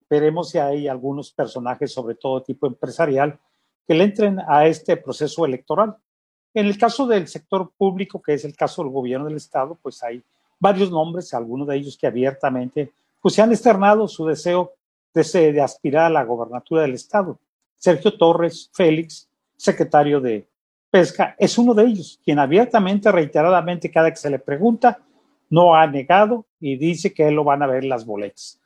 Veremos 0.09 0.51
si 0.51 0.57
hay 0.57 0.88
algunos 0.88 1.33
personajes, 1.33 1.91
sobre 1.91 2.15
todo 2.15 2.43
tipo 2.43 2.65
empresarial, 2.65 3.38
que 3.85 3.93
le 3.93 4.05
entren 4.05 4.39
a 4.47 4.65
este 4.67 4.95
proceso 4.95 5.45
electoral. 5.45 5.97
En 6.53 6.65
el 6.65 6.77
caso 6.77 7.05
del 7.07 7.27
sector 7.27 7.74
público, 7.77 8.21
que 8.21 8.35
es 8.35 8.45
el 8.45 8.55
caso 8.55 8.83
del 8.83 8.93
gobierno 8.93 9.25
del 9.25 9.35
Estado, 9.35 9.77
pues 9.81 10.01
hay 10.01 10.24
varios 10.59 10.91
nombres, 10.91 11.33
algunos 11.33 11.67
de 11.67 11.77
ellos 11.77 11.97
que 11.97 12.07
abiertamente 12.07 12.91
pues, 13.21 13.35
se 13.35 13.41
han 13.41 13.51
externado 13.51 14.07
su 14.07 14.25
deseo 14.25 14.74
de, 15.13 15.62
aspirar 15.62 16.05
a 16.05 16.09
la 16.09 16.24
gobernatura 16.24 16.81
del 16.81 16.93
Estado. 16.93 17.39
Sergio 17.77 18.17
Torres, 18.17 18.69
Félix, 18.74 19.27
secretario 19.55 20.19
de 20.19 20.47
Pesca, 20.89 21.35
es 21.38 21.57
uno 21.57 21.74
de 21.74 21.85
ellos, 21.85 22.19
quien 22.24 22.39
abiertamente, 22.39 23.12
reiteradamente, 23.12 23.91
cada 23.91 24.12
que 24.12 24.17
se 24.17 24.29
le 24.29 24.39
pregunta, 24.39 25.00
no 25.50 25.75
ha 25.75 25.85
negado 25.88 26.45
y 26.59 26.75
dice 26.77 27.13
que 27.13 27.27
él 27.27 27.35
lo 27.35 27.43
van 27.43 27.63
a 27.63 27.67
ver 27.67 27.83
las 27.83 28.05
boletas. 28.05 28.59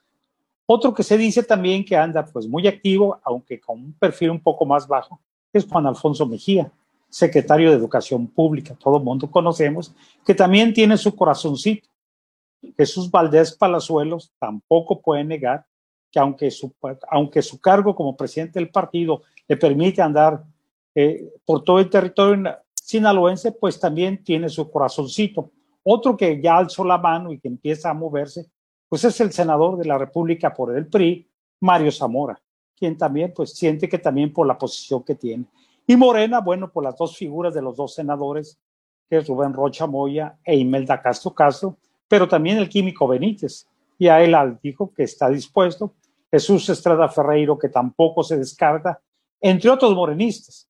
Otro 0.65 0.93
que 0.93 1.03
se 1.03 1.17
dice 1.17 1.43
también 1.43 1.84
que 1.84 1.98
anda 1.98 2.25
pues 2.25 2.48
muy 2.48 2.67
activo, 2.67 3.19
aunque 3.24 3.60
con 3.60 3.79
un 3.79 3.93
perfil 3.93 4.31
un 4.31 4.39
poco 4.39 4.65
más 4.65 4.88
bajo, 4.88 5.19
es 5.51 5.65
Juan 5.65 5.88
Alfonso 5.88 6.25
Mejía, 6.27 6.72
secretario 7.10 7.70
de 7.70 7.78
Educación 7.78 8.28
Pública, 8.28 8.75
todo 8.75 8.98
el 8.98 9.04
mundo 9.04 9.30
conocemos, 9.30 9.94
que 10.25 10.36
también 10.36 10.74
tiene 10.74 10.98
su 10.98 11.16
corazoncito. 11.16 11.89
Jesús 12.78 13.10
Valdés 13.10 13.54
Palazuelos 13.54 14.32
tampoco 14.38 15.01
puede 15.01 15.24
negar 15.24 15.66
que 16.12 16.20
aunque 16.20 16.51
su, 16.51 16.74
aunque 17.10 17.42
su 17.42 17.60
cargo 17.60 17.96
como 17.96 18.18
presidente 18.18 18.60
del 18.60 18.70
partido 18.70 19.24
le 19.48 19.58
permite 19.58 20.01
andar 20.01 20.44
eh, 20.96 21.32
por 21.46 21.63
todo 21.63 21.80
el 21.80 21.89
territorio 21.89 22.58
sinaloense, 22.74 23.51
pues 23.51 23.80
también 23.80 24.24
tiene 24.24 24.50
su 24.50 24.70
corazoncito. 24.70 25.51
Otro 25.84 26.18
que 26.18 26.42
ya 26.42 26.58
alzó 26.58 26.84
la 26.84 26.98
mano 26.98 27.32
y 27.32 27.39
que 27.39 27.48
empieza 27.48 27.89
a 27.89 27.94
moverse, 27.94 28.50
pues 28.88 29.04
es 29.04 29.20
el 29.22 29.32
senador 29.32 29.78
de 29.78 29.86
la 29.86 29.98
República 29.98 30.54
por 30.54 30.75
el 30.75 30.88
PRI, 30.88 31.28
Mario 31.62 31.92
Zamora, 31.92 32.42
quien 32.75 32.98
también 32.98 33.34
pues 33.36 33.54
siente 33.54 33.88
que 33.88 34.00
también 34.00 34.34
por 34.34 34.48
la 34.48 34.58
posición 34.58 35.04
que 35.04 35.16
tiene. 35.16 35.46
Y 35.89 35.98
Morena, 35.98 36.39
bueno, 36.39 36.72
por 36.72 36.84
las 36.84 36.96
dos 36.96 37.17
figuras 37.17 37.51
de 37.55 37.63
los 37.63 37.75
dos 37.75 37.96
senadores, 37.96 38.60
que 39.10 39.17
es 39.17 39.27
Rubén 39.27 39.53
Rocha 39.53 39.88
Moya 39.88 40.38
e 40.43 40.55
Imelda 40.55 41.01
Castro 41.01 41.34
Castro, 41.34 41.79
pero 42.08 42.27
también 42.27 42.60
el 42.60 42.69
químico 42.69 43.08
Benítez. 43.08 43.67
Y 43.98 44.08
a 44.08 44.22
él 44.22 44.36
dijo 44.62 44.93
que 44.93 45.01
está 45.01 45.29
dispuesto. 45.29 45.96
Jesús 46.29 46.69
Estrada 46.69 47.10
Ferreiro, 47.10 47.58
que 47.58 47.69
tampoco 47.69 48.22
se 48.22 48.38
descarga, 48.38 49.01
entre 49.41 49.72
otros 49.72 49.96
morenistas 49.96 50.69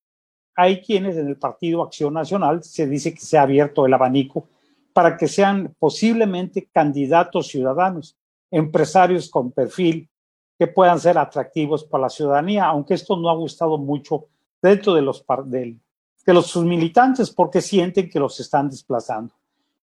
hay 0.56 0.80
quienes 0.80 1.18
en 1.18 1.28
el 1.28 1.36
Partido 1.36 1.84
Acción 1.84 2.14
Nacional 2.14 2.64
se 2.64 2.88
dice 2.88 3.14
que 3.14 3.20
se 3.20 3.38
ha 3.38 3.42
abierto 3.42 3.86
el 3.86 3.94
abanico 3.94 4.48
para 4.94 5.18
que 5.18 5.28
sean 5.28 5.76
posiblemente 5.80 6.70
candidatos 6.72 7.48
ciudadanos, 7.48 8.16
empresarios 8.52 9.30
con 9.30 9.52
perfil 9.52 10.10
que 10.58 10.68
puedan 10.68 10.98
ser 10.98 11.18
atractivos 11.18 11.84
para 11.84 12.04
la 12.04 12.10
ciudadanía, 12.10 12.68
aunque 12.68 12.94
esto 12.94 13.18
no 13.18 13.30
ha 13.30 13.36
gustado 13.36 13.78
mucho 13.78 14.28
dentro 14.62 14.94
de 14.94 15.02
los, 15.02 15.26
de, 15.46 15.78
los 16.26 16.48
sus 16.48 16.66
militantes 16.66 17.32
porque 17.32 17.62
sienten 17.62 18.10
que 18.10 18.20
los 18.20 18.40
están 18.40 18.70
desplazando. 18.70 19.34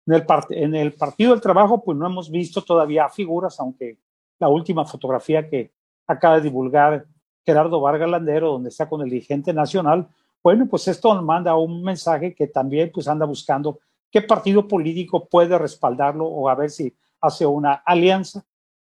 En 0.06 0.14
el, 0.14 0.25
en 0.50 0.75
el 0.75 0.92
Partido 0.92 1.33
del 1.33 1.40
Trabajo, 1.40 1.83
pues 1.83 1.99
no 1.99 2.06
hemos 2.06 2.30
visto 2.30 2.62
todavía 2.62 3.09
figuras, 3.09 3.59
aunque 3.59 3.99
la 4.38 4.49
última 4.49 4.85
fotografía 4.85 5.49
que 5.49 5.73
acaba 6.06 6.37
de 6.37 6.42
divulgar 6.42 7.06
Gerardo 7.45 7.80
Vargas 7.80 8.11
Landero, 8.11 8.52
donde 8.52 8.68
está 8.68 8.88
con 8.88 9.02
el 9.02 9.11
dirigente 9.11 9.52
nacional, 9.52 10.09
bueno, 10.42 10.66
pues 10.68 10.87
esto 10.87 11.21
manda 11.23 11.56
un 11.56 11.83
mensaje 11.83 12.35
que 12.35 12.47
también 12.47 12.90
pues 12.92 13.09
anda 13.09 13.26
buscando 13.26 13.80
qué 14.11 14.23
partido 14.23 14.68
político 14.68 15.26
puede 15.26 15.59
respaldarlo 15.59 16.25
o 16.26 16.49
a 16.49 16.54
ver 16.54 16.71
si 16.71 16.95
hace 17.21 17.45
una 17.45 17.75
alianza. 17.75 18.45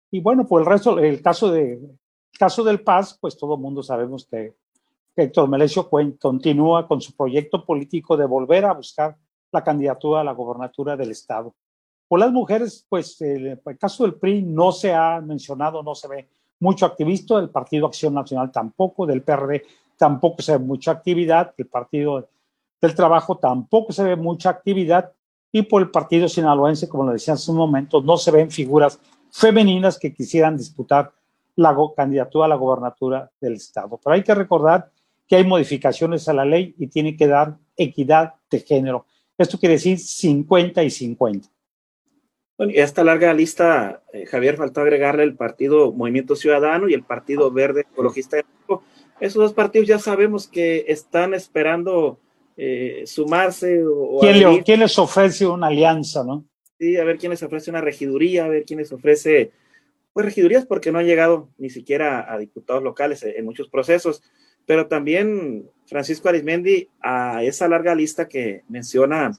Y 0.09 0.19
bueno, 0.21 0.47
pues 0.47 0.65
el 0.65 0.71
resto, 0.71 0.97
el 0.97 1.21
caso, 1.21 1.51
de, 1.51 1.79
caso 2.37 2.63
del 2.63 2.81
Paz, 2.81 3.17
pues 3.19 3.37
todo 3.37 3.55
el 3.55 3.61
mundo 3.61 3.83
sabemos 3.83 4.25
que, 4.25 4.55
Héctor 5.15 5.49
Melesio 5.49 5.89
continúa 5.89 6.87
con 6.87 7.01
su 7.01 7.15
proyecto 7.15 7.65
político 7.65 8.15
de 8.15 8.25
volver 8.25 8.65
a 8.65 8.73
buscar 8.73 9.17
la 9.51 9.63
candidatura 9.63 10.21
a 10.21 10.23
la 10.23 10.31
gobernatura 10.31 10.95
del 10.95 11.11
Estado. 11.11 11.53
Por 12.07 12.19
las 12.19 12.31
mujeres, 12.31 12.85
pues 12.89 13.19
el, 13.21 13.59
el 13.65 13.77
caso 13.77 14.03
del 14.03 14.15
PRI 14.15 14.43
no 14.43 14.71
se 14.71 14.93
ha 14.93 15.21
mencionado, 15.21 15.83
no 15.83 15.95
se 15.95 16.07
ve 16.07 16.29
mucho 16.59 16.85
activista, 16.85 17.37
del 17.37 17.49
Partido 17.49 17.87
Acción 17.87 18.13
Nacional 18.13 18.51
tampoco, 18.51 19.05
del 19.05 19.23
PRD 19.23 19.63
tampoco 19.97 20.41
se 20.41 20.53
ve 20.53 20.59
mucha 20.59 20.91
actividad, 20.91 21.53
el 21.57 21.67
Partido 21.67 22.27
del 22.81 22.95
Trabajo 22.95 23.37
tampoco 23.37 23.91
se 23.91 24.03
ve 24.03 24.15
mucha 24.15 24.49
actividad 24.49 25.11
y 25.51 25.63
por 25.63 25.81
el 25.81 25.91
Partido 25.91 26.27
Sinaloense, 26.27 26.87
como 26.87 27.03
lo 27.03 27.11
decía 27.11 27.33
hace 27.33 27.51
un 27.51 27.57
momento, 27.57 28.01
no 28.01 28.17
se 28.17 28.31
ven 28.31 28.49
figuras 28.49 28.99
femeninas 29.31 29.99
que 29.99 30.13
quisieran 30.13 30.57
disputar 30.57 31.11
la 31.55 31.75
candidatura 31.95 32.45
a 32.45 32.49
la 32.49 32.55
gobernatura 32.55 33.29
del 33.39 33.53
Estado. 33.53 33.99
Pero 34.03 34.13
hay 34.13 34.23
que 34.23 34.33
recordar 34.33 34.89
que 35.31 35.37
hay 35.37 35.45
modificaciones 35.45 36.27
a 36.27 36.33
la 36.33 36.43
ley 36.43 36.75
y 36.77 36.87
tiene 36.87 37.15
que 37.15 37.25
dar 37.25 37.57
equidad 37.77 38.33
de 38.49 38.59
género. 38.59 39.05
Esto 39.37 39.57
quiere 39.57 39.75
decir 39.75 39.97
50 39.97 40.83
y 40.83 40.89
50. 40.89 41.47
Bueno, 42.57 42.73
y 42.73 42.79
a 42.79 42.83
esta 42.83 43.01
larga 43.01 43.33
lista, 43.33 44.03
eh, 44.11 44.25
Javier, 44.25 44.57
faltó 44.57 44.81
agregarle 44.81 45.23
el 45.23 45.37
Partido 45.37 45.93
Movimiento 45.93 46.35
Ciudadano 46.35 46.89
y 46.89 46.93
el 46.93 47.03
Partido 47.03 47.49
Verde 47.49 47.85
Ecologista 47.89 48.35
de 48.35 48.43
México. 48.43 48.83
Esos 49.21 49.41
dos 49.41 49.53
partidos 49.53 49.87
ya 49.87 49.99
sabemos 49.99 50.49
que 50.49 50.83
están 50.89 51.33
esperando 51.33 52.19
eh, 52.57 53.03
sumarse. 53.05 53.85
O, 53.87 54.19
¿Quién, 54.19 54.63
¿Quién, 54.63 54.81
les 54.81 54.99
ofrece 54.99 55.47
una 55.47 55.67
alianza, 55.67 56.25
no? 56.25 56.43
Sí, 56.77 56.97
a 56.97 57.05
ver 57.05 57.17
quién 57.17 57.29
les 57.29 57.41
ofrece 57.41 57.69
una 57.69 57.79
regiduría, 57.79 58.43
a 58.43 58.49
ver 58.49 58.65
quién 58.65 58.79
les 58.79 58.91
ofrece, 58.91 59.53
pues 60.11 60.25
regidurías 60.25 60.65
porque 60.65 60.91
no 60.91 60.99
han 60.99 61.05
llegado 61.05 61.47
ni 61.57 61.69
siquiera 61.69 62.29
a 62.29 62.37
diputados 62.37 62.83
locales 62.83 63.23
en 63.23 63.45
muchos 63.45 63.69
procesos, 63.69 64.21
pero 64.65 64.87
también 64.87 65.69
Francisco 65.87 66.29
Arismendi, 66.29 66.87
a 67.01 67.43
esa 67.43 67.67
larga 67.67 67.95
lista 67.95 68.27
que 68.27 68.63
menciona 68.69 69.31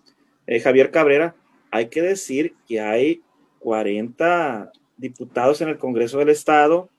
eh, 0.47 0.61
Javier 0.61 0.91
Cabrera, 0.91 1.35
hay 1.71 1.89
que 1.89 2.03
decir 2.03 2.55
que 2.69 2.81
hay 2.81 3.23
40 3.61 4.73
diputados 4.97 5.61
en 5.61 5.69
el 5.69 5.79
Congreso 5.79 6.19
del 6.19 6.29
Estado 6.29 6.91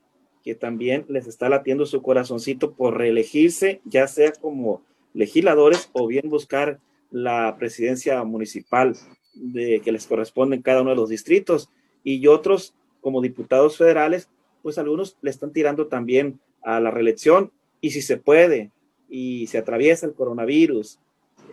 que 0.43 0.55
también 0.55 1.05
les 1.07 1.25
está 1.25 1.47
latiendo 1.47 1.85
su 1.85 2.01
corazoncito 2.01 2.73
por 2.73 2.97
reelegirse, 2.97 3.81
ya 3.85 4.07
sea 4.07 4.33
como 4.33 4.81
legisladores 5.13 5.89
o 5.93 6.05
bien 6.05 6.29
buscar 6.29 6.79
la 7.11 7.55
presidencia 7.57 8.23
municipal 8.23 8.95
de, 9.33 9.81
que 9.83 9.91
les 9.91 10.05
corresponde 10.05 10.57
en 10.57 10.61
cada 10.61 10.81
uno 10.81 10.89
de 10.89 10.97
los 10.97 11.09
distritos. 11.09 11.69
Y 12.03 12.27
otros, 12.27 12.75
como 12.99 13.21
diputados 13.21 13.77
federales, 13.77 14.29
pues 14.61 14.77
algunos 14.77 15.17
le 15.21 15.29
están 15.29 15.53
tirando 15.53 15.87
también 15.87 16.39
a 16.61 16.81
la 16.81 16.91
reelección 16.91 17.51
y 17.83 17.91
si 17.91 18.01
se 18.01 18.15
puede 18.15 18.71
y 19.09 19.45
se 19.47 19.57
atraviesa 19.57 20.05
el 20.05 20.13
coronavirus, 20.13 20.99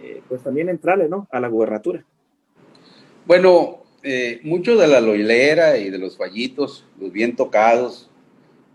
eh, 0.00 0.22
pues 0.28 0.44
también 0.44 0.68
entrarle, 0.68 1.08
¿no? 1.08 1.26
A 1.32 1.40
la 1.40 1.48
gubernatura. 1.48 2.04
Bueno, 3.26 3.82
eh, 4.04 4.38
mucho 4.44 4.76
de 4.76 4.86
la 4.86 5.00
loilera 5.00 5.76
y 5.76 5.90
de 5.90 5.98
los 5.98 6.16
fallitos, 6.16 6.84
los 7.00 7.10
bien 7.10 7.34
tocados 7.34 8.08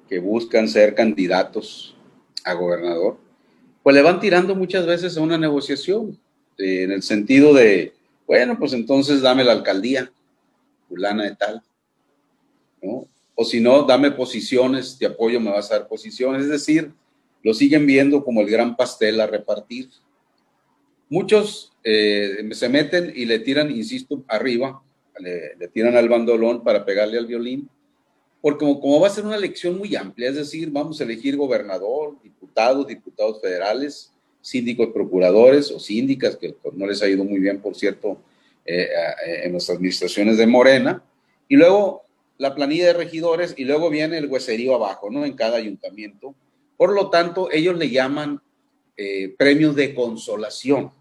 que 0.09 0.19
buscan 0.19 0.67
ser 0.67 0.95
candidatos 0.95 1.95
a 2.43 2.53
gobernador, 2.55 3.17
pues 3.81 3.95
le 3.95 4.01
van 4.01 4.19
tirando 4.19 4.53
muchas 4.53 4.85
veces 4.85 5.17
a 5.17 5.21
una 5.21 5.38
negociación, 5.38 6.19
eh, 6.57 6.83
en 6.83 6.91
el 6.91 7.03
sentido 7.03 7.53
de, 7.53 7.93
bueno, 8.27 8.59
pues 8.59 8.74
entonces 8.74 9.21
dame 9.21 9.45
la 9.45 9.53
alcaldía, 9.53 10.12
fulana 10.89 11.24
de 11.24 11.35
tal, 11.38 11.63
¿no? 12.83 13.07
O 13.33 13.45
si 13.45 13.62
no, 13.62 13.83
dame 13.83 14.12
posiciones, 14.12 14.97
te 15.00 15.05
apoyo, 15.05 15.39
me 15.39 15.51
vas 15.51 15.71
a 15.71 15.79
dar 15.79 15.88
posiciones, 15.88 16.43
es 16.43 16.50
decir, 16.50 16.91
lo 17.45 17.53
siguen 17.53 17.85
viendo 17.85 18.23
como 18.23 18.41
el 18.41 18.49
gran 18.49 18.75
pastel 18.75 19.21
a 19.21 19.27
repartir. 19.27 19.87
Muchos 21.09 21.73
eh, 21.83 22.49
se 22.53 22.69
meten 22.69 23.13
y 23.15 23.25
le 23.25 23.37
tiran, 23.37 23.69
insisto, 23.69 24.23
arriba, 24.27 24.81
le, 25.19 25.67
tiran 25.67 25.95
al 25.95 26.09
bandolón 26.09 26.63
para 26.63 26.83
pegarle 26.83 27.19
al 27.19 27.27
violín, 27.27 27.69
porque 28.41 28.65
como, 28.65 28.99
va 28.99 29.09
a 29.09 29.11
ser 29.11 29.25
una 29.25 29.35
elección 29.35 29.77
muy 29.77 29.95
amplia, 29.95 30.29
es 30.29 30.37
decir, 30.37 30.71
vamos 30.71 30.99
a 30.99 31.03
elegir 31.03 31.37
gobernador, 31.37 32.15
diputados, 32.23 32.87
diputados 32.87 33.39
federales, 33.39 34.11
síndicos, 34.41 34.87
procuradores 34.91 35.69
o 35.69 35.79
síndicas, 35.79 36.37
que 36.37 36.55
no 36.73 36.87
les 36.87 37.03
ha 37.03 37.07
ido 37.07 37.23
muy 37.23 37.39
bien, 37.39 37.61
por 37.61 37.75
cierto, 37.75 38.17
eh, 38.65 38.87
en 39.43 39.53
las 39.53 39.69
administraciones 39.69 40.39
de 40.39 40.47
Morena, 40.47 41.03
y 41.47 41.57
luego 41.57 42.05
la 42.39 42.55
planilla 42.55 42.87
de 42.87 42.93
regidores, 42.93 43.53
y 43.55 43.65
luego 43.65 43.91
viene 43.91 44.17
el 44.17 44.25
hueserío 44.25 44.73
abajo, 44.73 45.11
¿no? 45.11 45.25
En 45.25 45.33
cada 45.33 45.57
ayuntamiento. 45.57 46.33
Por 46.77 46.94
lo 46.94 47.10
tanto, 47.10 47.50
ellos 47.51 47.77
le 47.77 47.89
llaman 47.89 48.41
eh, 48.98 49.34
premios 49.38 49.75
de 49.75 49.94
consolación. 49.94 50.91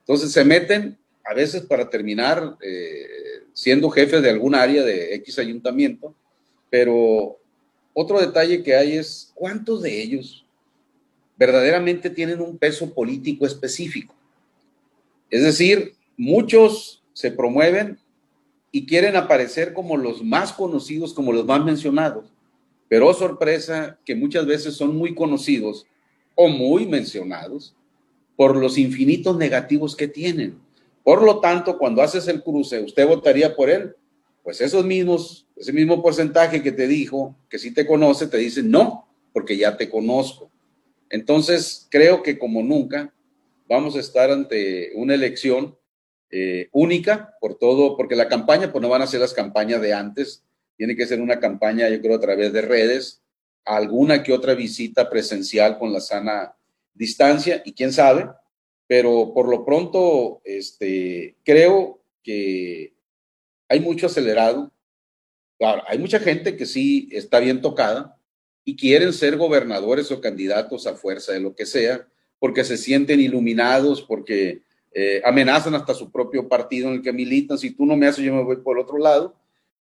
Entonces 0.00 0.32
se 0.32 0.44
meten 0.44 0.98
a 1.24 1.34
veces 1.34 1.62
para 1.62 1.88
terminar 1.88 2.56
eh, 2.60 3.06
siendo 3.52 3.90
jefe 3.90 4.20
de 4.20 4.30
algún 4.30 4.54
área 4.54 4.82
de 4.82 5.14
X 5.16 5.38
ayuntamiento, 5.38 6.14
pero 6.70 7.38
otro 7.92 8.20
detalle 8.20 8.62
que 8.62 8.74
hay 8.74 8.96
es 8.96 9.32
cuántos 9.34 9.82
de 9.82 10.02
ellos 10.02 10.44
verdaderamente 11.36 12.10
tienen 12.10 12.40
un 12.40 12.56
peso 12.56 12.92
político 12.92 13.46
específico. 13.46 14.14
Es 15.30 15.42
decir, 15.42 15.94
muchos 16.16 17.02
se 17.12 17.30
promueven 17.30 17.98
y 18.70 18.86
quieren 18.86 19.16
aparecer 19.16 19.72
como 19.72 19.96
los 19.96 20.22
más 20.22 20.52
conocidos, 20.52 21.12
como 21.12 21.32
los 21.32 21.44
más 21.44 21.64
mencionados, 21.64 22.32
pero 22.92 23.08
oh, 23.08 23.14
sorpresa 23.14 23.98
que 24.04 24.14
muchas 24.14 24.44
veces 24.44 24.74
son 24.74 24.94
muy 24.94 25.14
conocidos 25.14 25.86
o 26.34 26.48
muy 26.48 26.84
mencionados 26.84 27.74
por 28.36 28.54
los 28.54 28.76
infinitos 28.76 29.34
negativos 29.38 29.96
que 29.96 30.08
tienen. 30.08 30.58
Por 31.02 31.22
lo 31.22 31.40
tanto, 31.40 31.78
cuando 31.78 32.02
haces 32.02 32.28
el 32.28 32.42
cruce, 32.42 32.82
¿usted 32.82 33.08
votaría 33.08 33.56
por 33.56 33.70
él? 33.70 33.96
Pues 34.42 34.60
esos 34.60 34.84
mismos, 34.84 35.46
ese 35.56 35.72
mismo 35.72 36.02
porcentaje 36.02 36.62
que 36.62 36.70
te 36.70 36.86
dijo, 36.86 37.34
que 37.48 37.58
sí 37.58 37.72
te 37.72 37.86
conoce, 37.86 38.26
te 38.26 38.36
dice 38.36 38.62
no, 38.62 39.08
porque 39.32 39.56
ya 39.56 39.74
te 39.78 39.88
conozco. 39.88 40.50
Entonces, 41.08 41.88
creo 41.90 42.22
que 42.22 42.38
como 42.38 42.62
nunca 42.62 43.10
vamos 43.70 43.96
a 43.96 44.00
estar 44.00 44.30
ante 44.30 44.92
una 44.96 45.14
elección 45.14 45.78
eh, 46.30 46.68
única 46.72 47.38
por 47.40 47.54
todo, 47.54 47.96
porque 47.96 48.16
la 48.16 48.28
campaña, 48.28 48.70
pues 48.70 48.82
no 48.82 48.90
van 48.90 49.00
a 49.00 49.06
ser 49.06 49.20
las 49.20 49.32
campañas 49.32 49.80
de 49.80 49.94
antes, 49.94 50.44
tiene 50.76 50.96
que 50.96 51.06
ser 51.06 51.20
una 51.20 51.40
campaña, 51.40 51.88
yo 51.88 52.00
creo, 52.00 52.16
a 52.16 52.20
través 52.20 52.52
de 52.52 52.62
redes, 52.62 53.22
alguna 53.64 54.22
que 54.22 54.32
otra 54.32 54.54
visita 54.54 55.08
presencial 55.08 55.78
con 55.78 55.92
la 55.92 56.00
sana 56.00 56.56
distancia 56.94 57.62
y 57.64 57.72
quién 57.72 57.92
sabe, 57.92 58.28
pero 58.86 59.32
por 59.34 59.48
lo 59.48 59.64
pronto, 59.64 60.40
este, 60.44 61.36
creo 61.44 62.02
que 62.22 62.94
hay 63.68 63.80
mucho 63.80 64.06
acelerado. 64.06 64.72
Claro, 65.58 65.82
hay 65.86 65.98
mucha 65.98 66.18
gente 66.18 66.56
que 66.56 66.66
sí 66.66 67.08
está 67.12 67.38
bien 67.38 67.60
tocada, 67.60 68.18
y 68.64 68.76
quieren 68.76 69.12
ser 69.12 69.36
gobernadores 69.36 70.10
o 70.12 70.20
candidatos 70.20 70.86
a 70.86 70.94
fuerza 70.94 71.32
de 71.32 71.40
lo 71.40 71.54
que 71.54 71.66
sea, 71.66 72.06
porque 72.38 72.64
se 72.64 72.76
sienten 72.76 73.20
iluminados, 73.20 74.02
porque 74.02 74.62
eh, 74.92 75.22
amenazan 75.24 75.74
hasta 75.74 75.94
su 75.94 76.10
propio 76.10 76.48
partido 76.48 76.88
en 76.88 76.94
el 76.94 77.02
que 77.02 77.12
militan, 77.12 77.58
si 77.58 77.70
tú 77.70 77.86
no 77.86 77.96
me 77.96 78.06
haces, 78.06 78.24
yo 78.24 78.34
me 78.34 78.44
voy 78.44 78.56
por 78.56 78.78
otro 78.78 78.98
lado. 78.98 79.36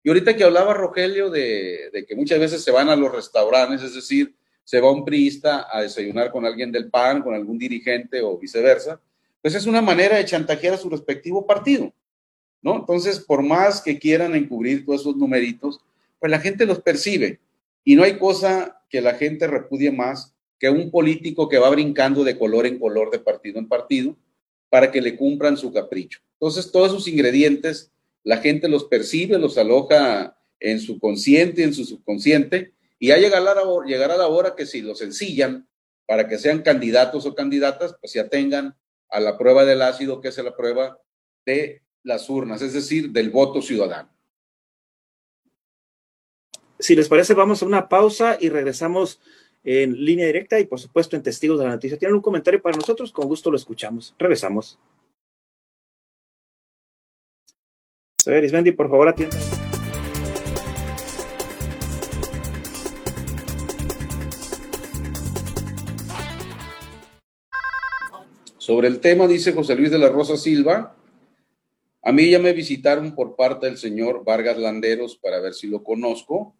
Y 0.04 0.10
ahorita 0.10 0.36
que 0.36 0.44
hablaba 0.44 0.74
Rogelio 0.74 1.30
de, 1.30 2.06
que 2.08 2.16
muchas 2.16 2.40
veces 2.40 2.64
se 2.64 2.72
van 2.72 2.90
a 2.90 2.96
los 2.96 3.12
restaurantes, 3.12 3.84
es 3.84 3.96
decir, 3.96 4.36
se 4.64 4.80
va 4.80 4.92
un 4.92 5.04
priista 5.04 5.68
a 5.72 5.82
desayunar 5.82 6.32
con 6.32 6.46
alguien 6.46 6.72
del 6.72 6.90
PAN, 6.90 7.22
con 7.22 7.34
algún 7.34 7.58
dirigente 7.58 8.22
o 8.22 8.38
viceversa, 8.38 9.00
pues 9.42 9.56
es 9.56 9.66
una 9.66 9.82
manera 9.82 10.18
de 10.18 10.26
chantajear 10.26 10.76
a 10.76 10.78
su 10.78 10.90
respectivo 10.90 11.46
partido, 11.46 11.92
¿no? 12.62 12.76
Entonces, 12.76 13.20
por 13.20 13.42
más 13.42 13.82
que 13.82 13.98
quieran 13.98 14.36
encubrir 14.36 14.86
todos 14.86 15.02
esos 15.02 15.16
numeritos, 15.16 15.82
pues 16.20 16.30
la 16.30 16.40
gente 16.40 16.66
los 16.66 16.82
percibe. 16.82 17.40
Y 17.84 17.96
no 17.96 18.04
hay 18.04 18.18
cosa 18.18 18.82
que 18.90 19.02
la 19.02 19.16
gente 19.16 19.48
repudie 19.48 19.92
más 19.92 20.36
que 20.60 20.70
un 20.70 20.92
político 20.92 21.48
que 21.48 21.58
va 21.58 21.70
brincando 21.70 22.24
de 22.24 22.38
color 22.38 22.66
en 22.66 22.80
color, 22.80 23.10
de 23.12 23.20
partido 23.20 23.60
en 23.60 23.68
partido, 23.68 24.16
para 24.70 24.92
que 24.92 25.02
le 25.02 25.16
cumplan 25.16 25.58
su 25.58 25.72
capricho. 25.72 26.20
Entonces, 26.34 26.72
todos 26.72 26.92
esos 26.92 27.08
ingredientes, 27.08 27.92
la 28.30 28.38
gente 28.38 28.70
los 28.70 28.84
percibe, 28.84 29.40
los 29.40 29.58
aloja 29.58 30.38
en 30.60 30.80
su 30.80 31.00
consciente, 31.00 31.64
en 31.64 31.74
su 31.74 31.84
subconsciente, 31.84 32.76
y 33.00 33.08
ya 33.08 33.18
llegará 33.18 33.56
la, 33.56 33.64
llegará 33.88 34.18
la 34.18 34.28
hora 34.28 34.54
que 34.56 34.68
si 34.68 34.84
los 34.84 35.02
ensillan 35.02 35.68
para 36.06 36.28
que 36.28 36.38
sean 36.38 36.62
candidatos 36.62 37.26
o 37.26 37.34
candidatas, 37.34 37.96
pues 38.00 38.14
ya 38.14 38.30
tengan 38.30 38.78
a 39.10 39.20
la 39.20 39.36
prueba 39.36 39.66
del 39.66 39.82
ácido, 39.82 40.22
que 40.22 40.28
es 40.28 40.38
la 40.38 40.56
prueba 40.56 41.02
de 41.44 41.82
las 42.04 42.30
urnas, 42.30 42.62
es 42.62 42.74
decir, 42.74 43.10
del 43.10 43.32
voto 43.32 43.64
ciudadano. 43.64 44.16
Si 46.78 46.96
les 46.96 47.10
parece, 47.10 47.34
vamos 47.34 47.64
a 47.64 47.66
una 47.66 47.90
pausa 47.90 48.38
y 48.40 48.50
regresamos 48.50 49.20
en 49.64 50.06
línea 50.06 50.28
directa 50.28 50.60
y 50.60 50.68
por 50.68 50.80
supuesto 50.80 51.16
en 51.16 51.24
testigos 51.24 51.58
de 51.58 51.66
la 51.66 51.72
noticia. 51.72 51.98
¿Tienen 51.98 52.14
un 52.14 52.22
comentario 52.22 52.62
para 52.62 52.78
nosotros? 52.78 53.12
Con 53.12 53.28
gusto 53.28 53.50
lo 53.50 53.58
escuchamos. 53.58 54.14
Regresamos. 54.20 54.78
Ismendi, 58.38 58.72
por 58.72 58.90
favor, 58.90 59.08
atienda. 59.08 59.38
Sobre 68.58 68.88
el 68.88 69.00
tema, 69.00 69.28
dice 69.28 69.52
José 69.52 69.76
Luis 69.76 69.90
de 69.90 69.98
la 69.98 70.10
Rosa 70.10 70.38
Silva, 70.38 70.96
a 72.04 72.12
mí 72.12 72.30
ya 72.30 72.40
me 72.40 72.54
visitaron 72.54 73.16
por 73.16 73.36
parte 73.36 73.66
del 73.66 73.78
señor 73.78 74.24
Vargas 74.24 74.58
Landeros 74.58 75.18
para 75.18 75.40
ver 75.40 75.54
si 75.54 75.68
lo 75.68 75.84
conozco 75.84 76.56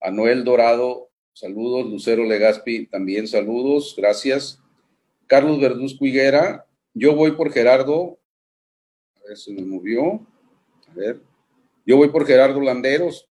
a 0.00 0.10
Noel 0.10 0.44
Dorado, 0.44 1.10
saludos. 1.32 1.90
Lucero 1.90 2.24
Legaspi, 2.24 2.86
también 2.86 3.28
saludos. 3.28 3.94
Gracias. 3.96 4.60
Carlos 5.26 5.60
Verduzco 5.60 6.04
Higuera, 6.04 6.66
yo 6.94 7.14
voy 7.14 7.32
por 7.32 7.52
Gerardo. 7.52 8.18
A 9.16 9.28
ver, 9.28 9.36
se 9.36 9.52
me 9.52 9.62
movió. 9.62 10.26
Ver. 10.94 11.20
Yo 11.84 11.96
voy 11.96 12.08
por 12.08 12.26
Gerardo 12.26 12.60
Landeros. 12.60 13.28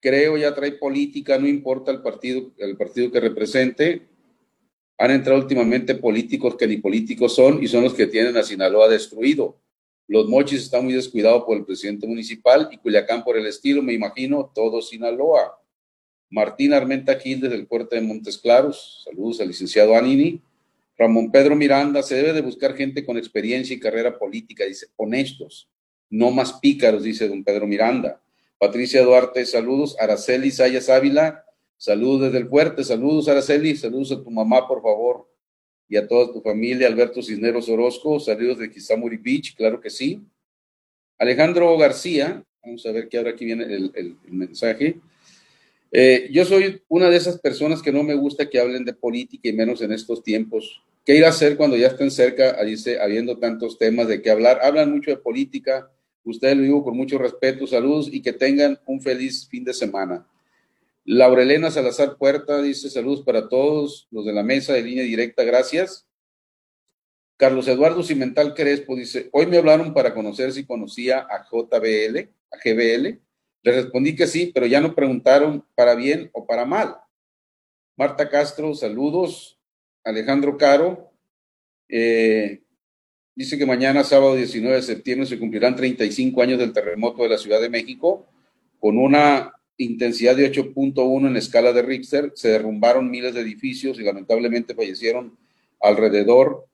Creo 0.00 0.36
ya 0.36 0.54
trae 0.54 0.72
política, 0.72 1.38
no 1.38 1.46
importa 1.46 1.90
el 1.90 2.02
partido, 2.02 2.50
el 2.58 2.76
partido 2.76 3.10
que 3.10 3.20
represente. 3.20 4.08
Han 4.98 5.10
entrado 5.10 5.40
últimamente 5.40 5.94
políticos 5.94 6.56
que 6.56 6.66
ni 6.66 6.76
políticos 6.76 7.34
son 7.34 7.62
y 7.62 7.68
son 7.68 7.84
los 7.84 7.94
que 7.94 8.06
tienen 8.06 8.36
a 8.36 8.42
Sinaloa 8.42 8.88
destruido. 8.88 9.58
Los 10.08 10.28
Mochis 10.28 10.62
está 10.62 10.80
muy 10.80 10.92
descuidado 10.92 11.46
por 11.46 11.56
el 11.56 11.64
presidente 11.64 12.06
municipal 12.06 12.68
y 12.70 12.78
Culiacán 12.78 13.24
por 13.24 13.36
el 13.36 13.46
estilo, 13.46 13.82
me 13.82 13.92
imagino, 13.92 14.50
todo 14.54 14.82
Sinaloa. 14.82 15.58
Martín 16.28 16.72
Armenta 16.72 17.18
Gil 17.18 17.40
desde 17.40 17.56
el 17.56 17.66
puerto 17.66 17.94
de 17.94 18.02
Montes 18.02 18.38
Claros, 18.38 19.02
saludos 19.04 19.40
al 19.40 19.48
licenciado 19.48 19.96
Anini. 19.96 20.42
Ramón 20.98 21.30
Pedro 21.30 21.56
Miranda, 21.56 22.02
se 22.02 22.16
debe 22.16 22.32
de 22.32 22.42
buscar 22.42 22.74
gente 22.74 23.04
con 23.04 23.16
experiencia 23.16 23.74
y 23.74 23.80
carrera 23.80 24.18
política, 24.18 24.64
dice, 24.64 24.86
honestos, 24.96 25.68
no 26.12 26.30
más 26.30 26.52
pícaros, 26.54 27.02
dice 27.02 27.26
don 27.26 27.42
Pedro 27.42 27.66
Miranda. 27.66 28.20
Patricia 28.58 29.02
Duarte, 29.02 29.44
saludos. 29.44 29.96
Araceli 29.98 30.52
Sayas 30.52 30.88
Ávila, 30.88 31.44
saludos 31.76 32.22
desde 32.22 32.38
el 32.38 32.48
fuerte, 32.48 32.84
saludos 32.84 33.28
Araceli, 33.28 33.74
saludos 33.74 34.12
a 34.12 34.22
tu 34.22 34.30
mamá, 34.30 34.68
por 34.68 34.80
favor 34.80 35.32
y 35.92 35.96
a 35.98 36.08
toda 36.08 36.32
tu 36.32 36.40
familia, 36.40 36.86
Alberto 36.86 37.22
Cisneros 37.22 37.68
Orozco, 37.68 38.18
saludos 38.18 38.56
de 38.60 38.70
Kisamuri 38.70 39.18
Beach, 39.18 39.54
claro 39.54 39.78
que 39.78 39.90
sí. 39.90 40.22
Alejandro 41.18 41.76
García, 41.76 42.42
vamos 42.64 42.86
a 42.86 42.92
ver 42.92 43.10
qué 43.10 43.18
ahora 43.18 43.32
aquí 43.32 43.44
viene 43.44 43.64
el, 43.64 44.16
mensaje. 44.28 44.96
Eh, 45.90 46.30
yo 46.32 46.46
soy 46.46 46.80
una 46.88 47.10
de 47.10 47.18
esas 47.18 47.38
personas 47.38 47.82
que 47.82 47.92
no 47.92 48.02
me 48.04 48.14
gusta 48.14 48.48
que 48.48 48.58
hablen 48.58 48.86
de 48.86 48.94
política 48.94 49.50
y 49.50 49.52
menos 49.52 49.82
en 49.82 49.92
estos 49.92 50.22
tiempos. 50.22 50.82
¿Qué 51.04 51.14
ir 51.14 51.26
a 51.26 51.28
hacer 51.28 51.58
cuando 51.58 51.76
ya 51.76 51.88
estén 51.88 52.10
cerca, 52.10 52.64
dice, 52.64 52.98
habiendo 52.98 53.36
tantos 53.36 53.76
temas 53.76 54.08
de 54.08 54.22
qué 54.22 54.30
hablar? 54.30 54.60
Hablan 54.62 54.90
mucho 54.92 55.10
de 55.10 55.18
política, 55.18 55.91
ustedes 56.24 56.56
lo 56.56 56.62
digo 56.62 56.84
con 56.84 56.96
mucho 56.96 57.18
respeto, 57.18 57.66
saludos 57.66 58.08
y 58.12 58.22
que 58.22 58.32
tengan 58.32 58.78
un 58.86 59.00
feliz 59.00 59.48
fin 59.48 59.64
de 59.64 59.74
semana. 59.74 60.26
Laurelena 61.04 61.70
Salazar 61.70 62.16
Puerta 62.16 62.62
dice 62.62 62.88
saludos 62.88 63.22
para 63.22 63.48
todos 63.48 64.06
los 64.10 64.24
de 64.24 64.32
la 64.32 64.42
mesa 64.42 64.72
de 64.72 64.82
línea 64.82 65.04
directa, 65.04 65.42
gracias. 65.42 66.06
Carlos 67.36 67.66
Eduardo 67.66 68.04
Cimental 68.04 68.54
Crespo 68.54 68.94
dice, 68.94 69.28
hoy 69.32 69.46
me 69.46 69.58
hablaron 69.58 69.94
para 69.94 70.14
conocer 70.14 70.52
si 70.52 70.64
conocía 70.64 71.26
a 71.28 71.44
JBL, 71.44 72.30
a 72.52 72.56
GBL. 72.62 73.20
Le 73.64 73.72
respondí 73.72 74.14
que 74.14 74.28
sí, 74.28 74.52
pero 74.54 74.66
ya 74.66 74.80
no 74.80 74.94
preguntaron 74.94 75.66
para 75.74 75.96
bien 75.96 76.30
o 76.34 76.46
para 76.46 76.64
mal. 76.64 76.98
Marta 77.96 78.28
Castro, 78.28 78.74
saludos. 78.74 79.58
Alejandro 80.04 80.56
Caro, 80.56 81.12
eh, 81.88 82.61
dice 83.34 83.58
que 83.58 83.66
mañana, 83.66 84.04
sábado 84.04 84.34
19 84.34 84.76
de 84.76 84.82
septiembre, 84.82 85.26
se 85.26 85.38
cumplirán 85.38 85.76
35 85.76 86.42
años 86.42 86.58
del 86.58 86.72
terremoto 86.72 87.22
de 87.22 87.30
la 87.30 87.38
Ciudad 87.38 87.60
de 87.60 87.68
México, 87.68 88.26
con 88.78 88.98
una 88.98 89.52
intensidad 89.76 90.36
de 90.36 90.50
8.1 90.52 91.26
en 91.26 91.36
escala 91.36 91.72
de 91.72 91.82
Richter, 91.82 92.32
se 92.34 92.50
derrumbaron 92.50 93.10
miles 93.10 93.34
de 93.34 93.40
edificios 93.40 93.98
y 93.98 94.02
lamentablemente 94.02 94.74
fallecieron 94.74 95.36
alrededor 95.80 96.66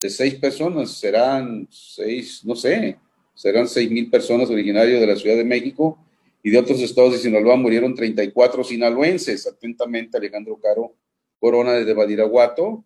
de 0.00 0.10
seis 0.10 0.34
personas, 0.34 0.90
serán 0.90 1.66
seis, 1.70 2.44
no 2.44 2.54
sé, 2.54 2.98
serán 3.34 3.68
seis 3.68 3.90
mil 3.90 4.10
personas 4.10 4.50
originarias 4.50 5.00
de 5.00 5.06
la 5.06 5.16
Ciudad 5.16 5.36
de 5.36 5.44
México 5.44 5.98
y 6.42 6.50
de 6.50 6.58
otros 6.58 6.80
estados 6.80 7.12
de 7.12 7.18
Sinaloa 7.18 7.56
murieron 7.56 7.94
34 7.94 8.62
sinaloenses. 8.62 9.46
Atentamente, 9.46 10.16
Alejandro 10.16 10.58
Caro 10.62 10.94
Corona 11.40 11.72
desde 11.72 11.92
Badiraguato. 11.92 12.84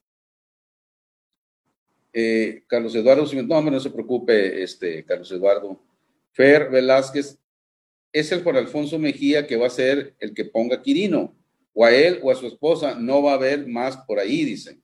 Eh, 2.12 2.64
Carlos 2.66 2.94
Eduardo, 2.94 3.24
no, 3.32 3.62
no 3.62 3.80
se 3.80 3.90
preocupe, 3.90 4.62
este, 4.62 5.04
Carlos 5.04 5.30
Eduardo. 5.30 5.80
Fer 6.32 6.70
Velázquez, 6.70 7.38
es 8.12 8.32
el 8.32 8.42
Juan 8.42 8.56
Alfonso 8.56 8.98
Mejía 8.98 9.46
que 9.46 9.56
va 9.56 9.66
a 9.66 9.70
ser 9.70 10.14
el 10.18 10.34
que 10.34 10.44
ponga 10.44 10.82
Quirino, 10.82 11.36
o 11.72 11.84
a 11.84 11.92
él 11.94 12.20
o 12.22 12.30
a 12.30 12.34
su 12.34 12.46
esposa, 12.46 12.94
no 12.94 13.22
va 13.22 13.32
a 13.32 13.36
haber 13.36 13.66
más 13.66 13.96
por 13.98 14.18
ahí, 14.18 14.44
dicen. 14.44 14.82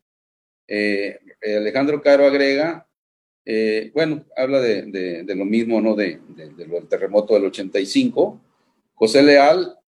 Eh, 0.69 1.19
Alejandro 1.57 2.01
Caro 2.01 2.25
agrega, 2.25 2.87
eh, 3.45 3.93
bueno, 3.95 4.25
habla 4.37 4.61
de, 4.61 5.25
lo 5.27 5.45
mismo, 5.45 5.81
¿no? 5.81 5.95
De, 5.95 6.21
del 6.29 6.89
terremoto 6.89 7.35
del 7.35 7.45
85. 7.45 8.41
José 8.95 9.23
Leal, 9.23 9.79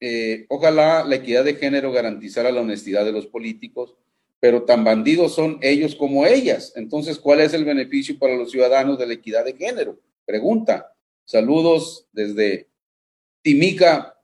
eh, 0.00 0.46
ojalá 0.48 1.04
la 1.04 1.16
equidad 1.16 1.44
de 1.44 1.54
género 1.54 1.90
garantizara 1.90 2.52
la 2.52 2.60
honestidad 2.60 3.04
de 3.04 3.12
los 3.12 3.26
políticos, 3.26 3.96
pero 4.40 4.62
tan 4.62 4.84
bandidos 4.84 5.34
son 5.34 5.58
ellos 5.62 5.94
como 5.94 6.26
ellas. 6.26 6.72
Entonces, 6.76 7.18
¿cuál 7.18 7.40
es 7.40 7.54
el 7.54 7.64
beneficio 7.64 8.18
para 8.18 8.36
los 8.36 8.50
ciudadanos 8.50 8.98
de 8.98 9.06
la 9.06 9.14
equidad 9.14 9.44
de 9.44 9.54
género? 9.54 9.98
Pregunta. 10.24 10.92
Saludos 11.24 12.06
desde 12.12 12.68
Timica, 13.42 14.14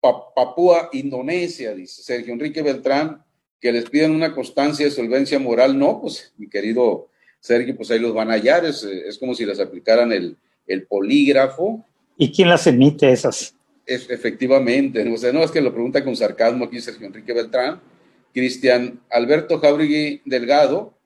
Papúa, 0.00 0.90
Indonesia, 0.92 1.74
dice 1.74 2.02
Sergio 2.02 2.32
Enrique 2.32 2.62
Beltrán, 2.62 3.24
que 3.60 3.72
les 3.72 3.88
piden 3.88 4.12
una 4.12 4.34
constancia 4.34 4.84
de 4.84 4.90
solvencia 4.90 5.38
moral. 5.38 5.78
No, 5.78 6.00
pues 6.00 6.32
mi 6.36 6.48
querido 6.48 7.08
Sergio, 7.40 7.76
pues 7.76 7.90
ahí 7.90 7.98
los 7.98 8.14
van 8.14 8.30
a 8.30 8.34
hallar, 8.34 8.64
es, 8.64 9.18
como 9.18 9.34
si 9.34 9.44
les 9.44 9.60
aplicaran 9.60 10.12
el, 10.12 10.36
polígrafo. 10.88 11.84
¿Y 12.16 12.32
quién 12.32 12.48
las 12.48 12.66
emite 12.66 13.10
esas? 13.10 13.54
Es, 13.84 14.08
efectivamente, 14.08 15.06
o 15.12 15.16
sea, 15.18 15.32
no 15.32 15.42
es 15.42 15.50
que 15.50 15.60
lo 15.60 15.72
pregunta 15.72 16.02
con 16.02 16.16
sarcasmo 16.16 16.64
aquí 16.64 16.80
Sergio 16.80 17.06
Enrique 17.06 17.34
Beltrán. 17.34 17.80
Cristian 18.34 19.00
Alberto 19.10 19.58
Jauregui 19.58 20.20
Delgado, 20.26 20.98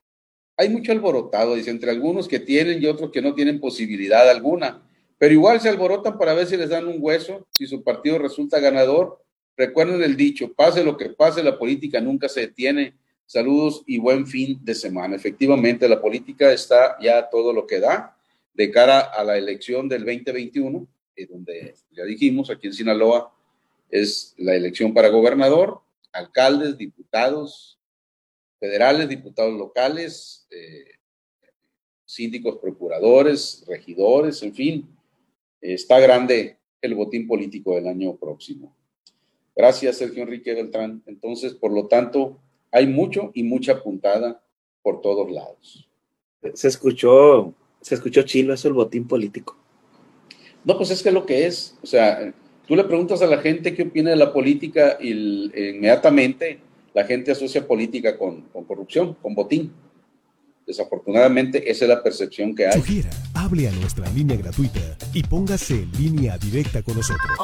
hay 0.57 0.71
mucho 0.71 0.91
alborotado, 0.91 1.55
dice, 1.55 1.71
entre 1.71 1.93
algunos 1.93 2.27
que 2.27 2.41
tienen 2.41 2.83
y 2.83 2.87
otros 2.87 3.13
que 3.13 3.23
no 3.23 3.35
tienen 3.35 3.61
posibilidad 3.61 4.29
alguna 4.29 4.83
pero 5.19 5.35
igual 5.35 5.61
se 5.61 5.69
alborotan 5.69 6.17
para 6.17 6.33
ver 6.33 6.47
si 6.47 6.57
les 6.57 6.71
dan 6.71 6.87
un 6.87 6.99
hueso, 7.01 7.47
si 7.51 7.67
su 7.67 7.83
partido 7.83 8.19
resulta 8.19 8.61
ganador. 8.61 9.21
Recuerden 9.57 10.01
el 10.03 10.17
dicho, 10.17 10.53
pase 10.55 10.85
lo 10.85 10.97
que 10.97 11.11
pase, 11.11 11.43
la 11.43 11.59
política 11.59 12.01
nunca 12.01 12.29
se 12.29 12.43
detiene. 12.43 12.95
Saludos 13.27 13.83
y 13.87 13.99
buen 13.99 14.27
fin 14.27 14.61
de 14.63 14.77
semana. 14.77 15.17
Efectivamente, 15.17 15.89
la 15.89 16.01
política 16.01 16.53
está 16.53 16.97
ya 17.03 17.29
todo 17.29 17.53
lo 17.53 17.67
que 17.67 17.81
da 17.81 18.17
de 18.55 18.71
cara 18.71 19.01
a 19.01 19.25
la 19.25 19.37
elección 19.37 19.89
del 19.89 20.05
2021, 20.05 20.87
eh, 21.17 21.27
donde 21.27 21.75
ya 21.91 22.05
dijimos, 22.05 22.49
aquí 22.49 22.69
en 22.69 22.73
Sinaloa 22.73 23.35
es 23.91 24.35
la 24.39 24.55
elección 24.55 24.95
para 24.95 25.09
gobernador, 25.09 25.81
alcaldes, 26.13 26.77
diputados 26.77 27.79
federales, 28.59 29.09
diputados 29.09 29.57
locales, 29.57 30.47
eh, 30.51 30.99
síndicos, 32.05 32.59
procuradores, 32.59 33.65
regidores, 33.67 34.43
en 34.43 34.55
fin, 34.55 34.99
está 35.61 36.01
grande 36.01 36.59
el 36.81 36.95
botín 36.95 37.27
político 37.27 37.75
del 37.75 37.89
año 37.89 38.17
próximo. 38.17 38.75
Gracias, 39.55 39.99
Sergio 39.99 40.23
Enrique 40.23 40.55
Beltrán. 40.55 41.03
Entonces, 41.07 41.53
por 41.55 41.73
lo 41.73 41.87
tanto, 41.87 42.41
hay 42.71 42.87
mucho 42.87 43.33
y 43.35 43.43
mucha 43.43 43.83
puntada 43.83 44.43
por 44.83 45.01
todos 45.01 45.31
lados. 45.31 45.89
Se 46.55 46.69
escuchó, 46.69 47.55
se 47.81 47.97
escuchó 47.97 48.23
chilo 48.23 48.55
eso 48.55 48.69
el 48.69 48.75
botín 48.75 49.07
político. 49.09 49.57
No, 50.65 50.77
pues 50.77 50.91
es 50.91 51.03
que 51.03 51.11
lo 51.11 51.27
que 51.27 51.47
es, 51.47 51.77
o 51.83 51.87
sea, 51.87 52.33
tú 52.69 52.77
le 52.77 52.85
preguntas 52.85 53.21
a 53.23 53.27
la 53.27 53.39
gente 53.39 53.75
qué 53.75 53.85
opina 53.85 54.11
de 54.11 54.17
la 54.17 54.31
política 54.33 54.99
y 55.01 55.11
inmediatamente 55.11 56.61
la 56.93 57.05
gente 57.05 57.33
asocia 57.33 57.67
política 57.67 58.19
con, 58.19 58.43
con 58.43 58.65
corrupción, 58.65 59.17
con 59.23 59.35
botín. 59.35 59.73
Desafortunadamente, 60.67 61.71
esa 61.71 61.87
es 61.87 61.89
la 61.89 62.03
percepción 62.03 62.55
que 62.55 62.67
hay. 62.67 62.75
Sugiera, 62.75 63.09
hable 63.35 63.69
a 63.69 63.73
nuestra 63.73 64.07
línea 64.11 64.37
gratuita 64.37 64.99
y 65.15 65.23
póngase 65.23 65.77
en 65.77 65.91
línea 65.93 66.37
directa 66.37 66.83
con 66.83 66.97
nosotros. 66.97 67.39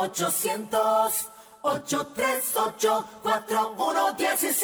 800-838-4116. 1.63 4.61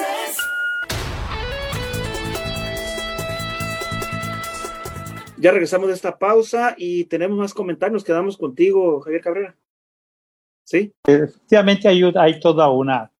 Ya 5.39 5.53
regresamos 5.53 5.89
de 5.89 5.95
esta 5.95 6.19
pausa 6.19 6.75
y 6.77 7.05
tenemos 7.05 7.39
más 7.39 7.55
comentarios. 7.55 7.95
Nos 7.95 8.05
quedamos 8.05 8.37
contigo, 8.37 9.01
Javier 9.01 9.23
Cabrera. 9.23 9.57
¿Sí? 10.71 10.93
Efectivamente, 11.05 11.89
hay, 11.89 12.01
hay 12.15 12.39
toda 12.39 12.71
una, 12.71 13.11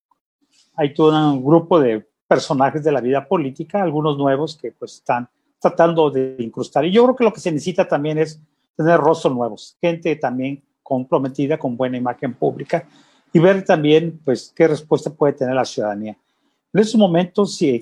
hay 0.73 0.93
todo 0.93 1.33
un 1.33 1.43
grupo 1.43 1.81
de 1.81 2.07
personajes 2.25 2.81
de 2.81 2.93
la 2.93 3.01
vida 3.01 3.27
política, 3.27 3.83
algunos 3.83 4.17
nuevos 4.17 4.55
que 4.55 4.71
pues 4.71 4.93
están 4.93 5.27
tratando 5.59 6.09
de 6.09 6.37
incrustar. 6.39 6.85
Y 6.85 6.91
yo 6.91 7.03
creo 7.03 7.15
que 7.17 7.23
lo 7.25 7.33
que 7.33 7.41
se 7.41 7.51
necesita 7.51 7.85
también 7.85 8.19
es 8.19 8.39
tener 8.77 8.97
rostros 9.01 9.35
nuevos, 9.35 9.75
gente 9.81 10.15
también 10.15 10.63
comprometida 10.81 11.57
con 11.57 11.75
buena 11.75 11.97
imagen 11.97 12.35
pública 12.35 12.87
y 13.33 13.39
ver 13.39 13.65
también 13.65 14.21
pues 14.23 14.53
qué 14.55 14.69
respuesta 14.69 15.09
puede 15.09 15.33
tener 15.33 15.53
la 15.53 15.65
ciudadanía. 15.65 16.15
En 16.73 16.79
estos 16.79 16.97
momentos, 16.97 17.57
sí, 17.57 17.81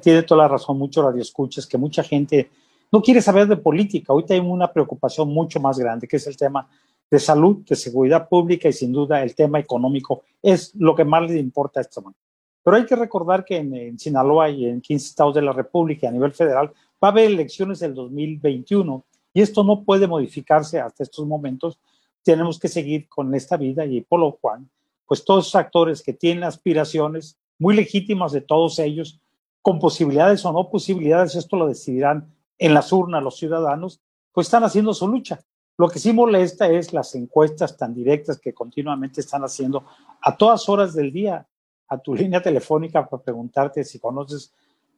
tiene 0.00 0.22
toda 0.22 0.44
la 0.44 0.48
razón, 0.48 0.78
mucho 0.78 1.02
radio 1.02 1.20
escuchas, 1.20 1.66
que 1.66 1.76
mucha 1.76 2.02
gente 2.02 2.48
no 2.90 3.02
quiere 3.02 3.20
saber 3.20 3.46
de 3.46 3.58
política. 3.58 4.14
Hoy 4.14 4.24
hay 4.30 4.38
una 4.38 4.72
preocupación 4.72 5.28
mucho 5.28 5.60
más 5.60 5.78
grande, 5.78 6.08
que 6.08 6.16
es 6.16 6.26
el 6.26 6.38
tema 6.38 6.66
de 7.12 7.18
salud, 7.18 7.58
de 7.68 7.76
seguridad 7.76 8.26
pública 8.26 8.70
y 8.70 8.72
sin 8.72 8.90
duda 8.90 9.22
el 9.22 9.34
tema 9.34 9.58
económico 9.58 10.22
es 10.40 10.74
lo 10.76 10.94
que 10.94 11.04
más 11.04 11.30
le 11.30 11.38
importa 11.38 11.78
a 11.78 11.82
este 11.82 12.00
momento. 12.00 12.18
Pero 12.64 12.78
hay 12.78 12.86
que 12.86 12.96
recordar 12.96 13.44
que 13.44 13.58
en, 13.58 13.98
Sinaloa 13.98 14.48
y 14.48 14.64
en 14.64 14.80
15 14.80 15.08
estados 15.08 15.34
de 15.34 15.42
la 15.42 15.52
República 15.52 16.08
a 16.08 16.10
nivel 16.10 16.32
federal 16.32 16.68
va 17.04 17.08
a 17.08 17.10
haber 17.10 17.26
elecciones 17.26 17.80
del 17.80 17.92
2021 17.92 19.04
y 19.34 19.42
esto 19.42 19.62
no 19.62 19.84
puede 19.84 20.06
modificarse 20.06 20.80
hasta 20.80 21.02
estos 21.02 21.26
momentos. 21.26 21.78
Tenemos 22.22 22.58
que 22.58 22.68
seguir 22.68 23.06
con 23.10 23.34
esta 23.34 23.58
vida 23.58 23.84
y 23.84 24.00
por 24.00 24.20
lo 24.20 24.32
cual, 24.36 24.64
pues 25.04 25.22
todos 25.22 25.48
esos 25.48 25.56
actores 25.56 26.00
que 26.00 26.14
tienen 26.14 26.44
aspiraciones 26.44 27.36
muy 27.58 27.76
legítimas 27.76 28.32
de 28.32 28.40
todos 28.40 28.78
ellos, 28.78 29.20
con 29.60 29.78
posibilidades 29.78 30.46
o 30.46 30.52
no 30.54 30.70
posibilidades, 30.70 31.34
esto 31.34 31.56
lo 31.58 31.68
decidirán 31.68 32.32
en 32.58 32.72
las 32.72 32.90
urnas 32.90 33.22
los 33.22 33.36
ciudadanos, 33.36 34.00
pues 34.32 34.46
están 34.46 34.64
haciendo 34.64 34.94
su 34.94 35.06
lucha. 35.06 35.40
Lo 35.78 35.88
que 35.88 35.98
sí 35.98 36.12
molesta 36.12 36.68
es 36.68 36.92
las 36.92 37.14
encuestas 37.14 37.76
tan 37.76 37.94
directas 37.94 38.38
que 38.38 38.52
continuamente 38.52 39.20
están 39.20 39.42
haciendo 39.42 39.84
a 40.20 40.36
todas 40.36 40.68
horas 40.68 40.94
del 40.94 41.12
día 41.12 41.46
a 41.88 41.98
tu 41.98 42.14
línea 42.16 42.42
telefónica 42.42 43.08
para 43.08 43.22
preguntarte 43.22 43.84
si 43.84 43.98
conoces, 43.98 44.52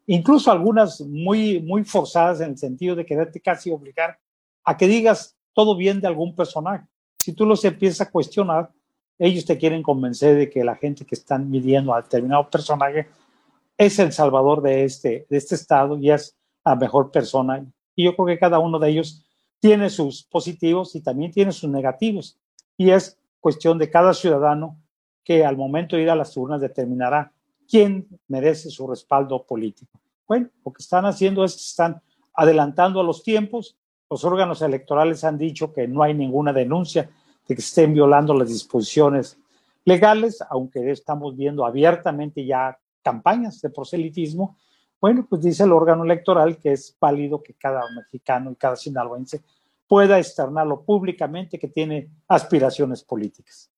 incluso 0.06 0.50
algunas 0.50 1.00
muy, 1.00 1.60
muy 1.60 1.84
forzadas 1.84 2.40
en 2.40 2.50
el 2.50 2.58
sentido 2.58 2.94
de 2.94 3.06
quererte 3.06 3.40
casi 3.40 3.70
obligar 3.70 4.18
a 4.64 4.76
que 4.76 4.86
digas 4.86 5.36
todo 5.52 5.76
bien 5.76 6.00
de 6.00 6.08
algún 6.08 6.34
personaje. 6.34 6.86
Si 7.18 7.32
tú 7.32 7.46
los 7.46 7.64
empiezas 7.64 8.06
a 8.06 8.10
cuestionar, 8.10 8.70
ellos 9.18 9.44
te 9.44 9.56
quieren 9.56 9.82
convencer 9.82 10.36
de 10.36 10.50
que 10.50 10.64
la 10.64 10.74
gente 10.74 11.04
que 11.04 11.14
están 11.14 11.48
midiendo 11.48 11.94
a 11.94 12.02
determinado 12.02 12.50
personaje 12.50 13.08
es 13.78 13.98
el 13.98 14.12
salvador 14.12 14.60
de 14.62 14.84
este, 14.84 15.26
de 15.28 15.36
este 15.36 15.54
estado 15.54 15.96
y 15.98 16.10
es 16.10 16.36
la 16.64 16.74
mejor 16.74 17.10
persona. 17.10 17.64
Y 17.94 18.04
yo 18.04 18.14
creo 18.16 18.26
que 18.26 18.38
cada 18.38 18.58
uno 18.58 18.78
de 18.78 18.90
ellos 18.90 19.23
tiene 19.64 19.88
sus 19.88 20.24
positivos 20.24 20.94
y 20.94 21.00
también 21.00 21.32
tiene 21.32 21.50
sus 21.50 21.70
negativos. 21.70 22.36
Y 22.76 22.90
es 22.90 23.18
cuestión 23.40 23.78
de 23.78 23.88
cada 23.88 24.12
ciudadano 24.12 24.76
que 25.24 25.42
al 25.42 25.56
momento 25.56 25.96
de 25.96 26.02
ir 26.02 26.10
a 26.10 26.14
las 26.14 26.36
urnas 26.36 26.60
determinará 26.60 27.32
quién 27.66 28.06
merece 28.28 28.68
su 28.68 28.86
respaldo 28.86 29.42
político. 29.46 29.98
Bueno, 30.28 30.50
lo 30.66 30.70
que 30.70 30.82
están 30.82 31.06
haciendo 31.06 31.44
es 31.44 31.54
que 31.54 31.62
están 31.62 32.02
adelantando 32.34 33.00
a 33.00 33.04
los 33.04 33.22
tiempos. 33.22 33.74
Los 34.10 34.22
órganos 34.26 34.60
electorales 34.60 35.24
han 35.24 35.38
dicho 35.38 35.72
que 35.72 35.88
no 35.88 36.02
hay 36.02 36.12
ninguna 36.12 36.52
denuncia 36.52 37.08
de 37.48 37.54
que 37.54 37.62
estén 37.62 37.94
violando 37.94 38.34
las 38.34 38.50
disposiciones 38.50 39.38
legales, 39.86 40.44
aunque 40.50 40.90
estamos 40.90 41.34
viendo 41.38 41.64
abiertamente 41.64 42.44
ya 42.44 42.78
campañas 43.02 43.62
de 43.62 43.70
proselitismo, 43.70 44.58
bueno, 45.04 45.26
pues 45.28 45.42
dice 45.42 45.64
el 45.64 45.72
órgano 45.72 46.02
electoral 46.02 46.56
que 46.56 46.72
es 46.72 46.96
válido 46.98 47.42
que 47.42 47.52
cada 47.52 47.82
mexicano 47.94 48.50
y 48.50 48.54
cada 48.54 48.74
sinaloense 48.74 49.42
pueda 49.86 50.18
externarlo 50.18 50.80
públicamente 50.80 51.58
que 51.58 51.68
tiene 51.68 52.08
aspiraciones 52.26 53.04
políticas. 53.04 53.70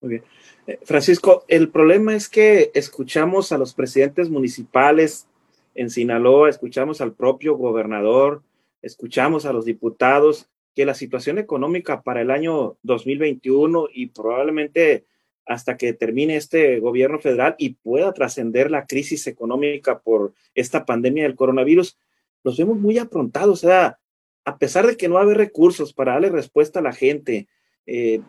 Muy 0.00 0.08
bien. 0.08 0.22
Eh, 0.66 0.78
Francisco, 0.82 1.44
el 1.48 1.68
problema 1.68 2.14
es 2.14 2.30
que 2.30 2.70
escuchamos 2.72 3.52
a 3.52 3.58
los 3.58 3.74
presidentes 3.74 4.30
municipales 4.30 5.26
en 5.74 5.90
Sinaloa, 5.90 6.48
escuchamos 6.48 7.02
al 7.02 7.12
propio 7.12 7.58
gobernador, 7.58 8.42
escuchamos 8.80 9.44
a 9.44 9.52
los 9.52 9.66
diputados 9.66 10.48
que 10.74 10.86
la 10.86 10.94
situación 10.94 11.36
económica 11.36 12.00
para 12.00 12.22
el 12.22 12.30
año 12.30 12.78
2021 12.84 13.88
y 13.92 14.06
probablemente 14.06 15.04
hasta 15.46 15.76
que 15.76 15.92
termine 15.92 16.36
este 16.36 16.78
gobierno 16.80 17.18
federal 17.18 17.54
y 17.58 17.74
pueda 17.74 18.12
trascender 18.12 18.70
la 18.70 18.86
crisis 18.86 19.26
económica 19.26 20.00
por 20.00 20.34
esta 20.54 20.84
pandemia 20.84 21.24
del 21.24 21.34
coronavirus, 21.34 21.98
los 22.44 22.56
vemos 22.56 22.78
muy 22.78 22.98
aprontados. 22.98 23.64
O 23.64 23.68
sea, 23.68 23.98
a 24.44 24.58
pesar 24.58 24.86
de 24.86 24.96
que 24.96 25.08
no 25.08 25.18
hay 25.18 25.34
recursos 25.34 25.92
para 25.92 26.12
darle 26.12 26.30
respuesta 26.30 26.80
a 26.80 26.82
la 26.82 26.92
gente, 26.92 27.48
eh, 27.86 28.20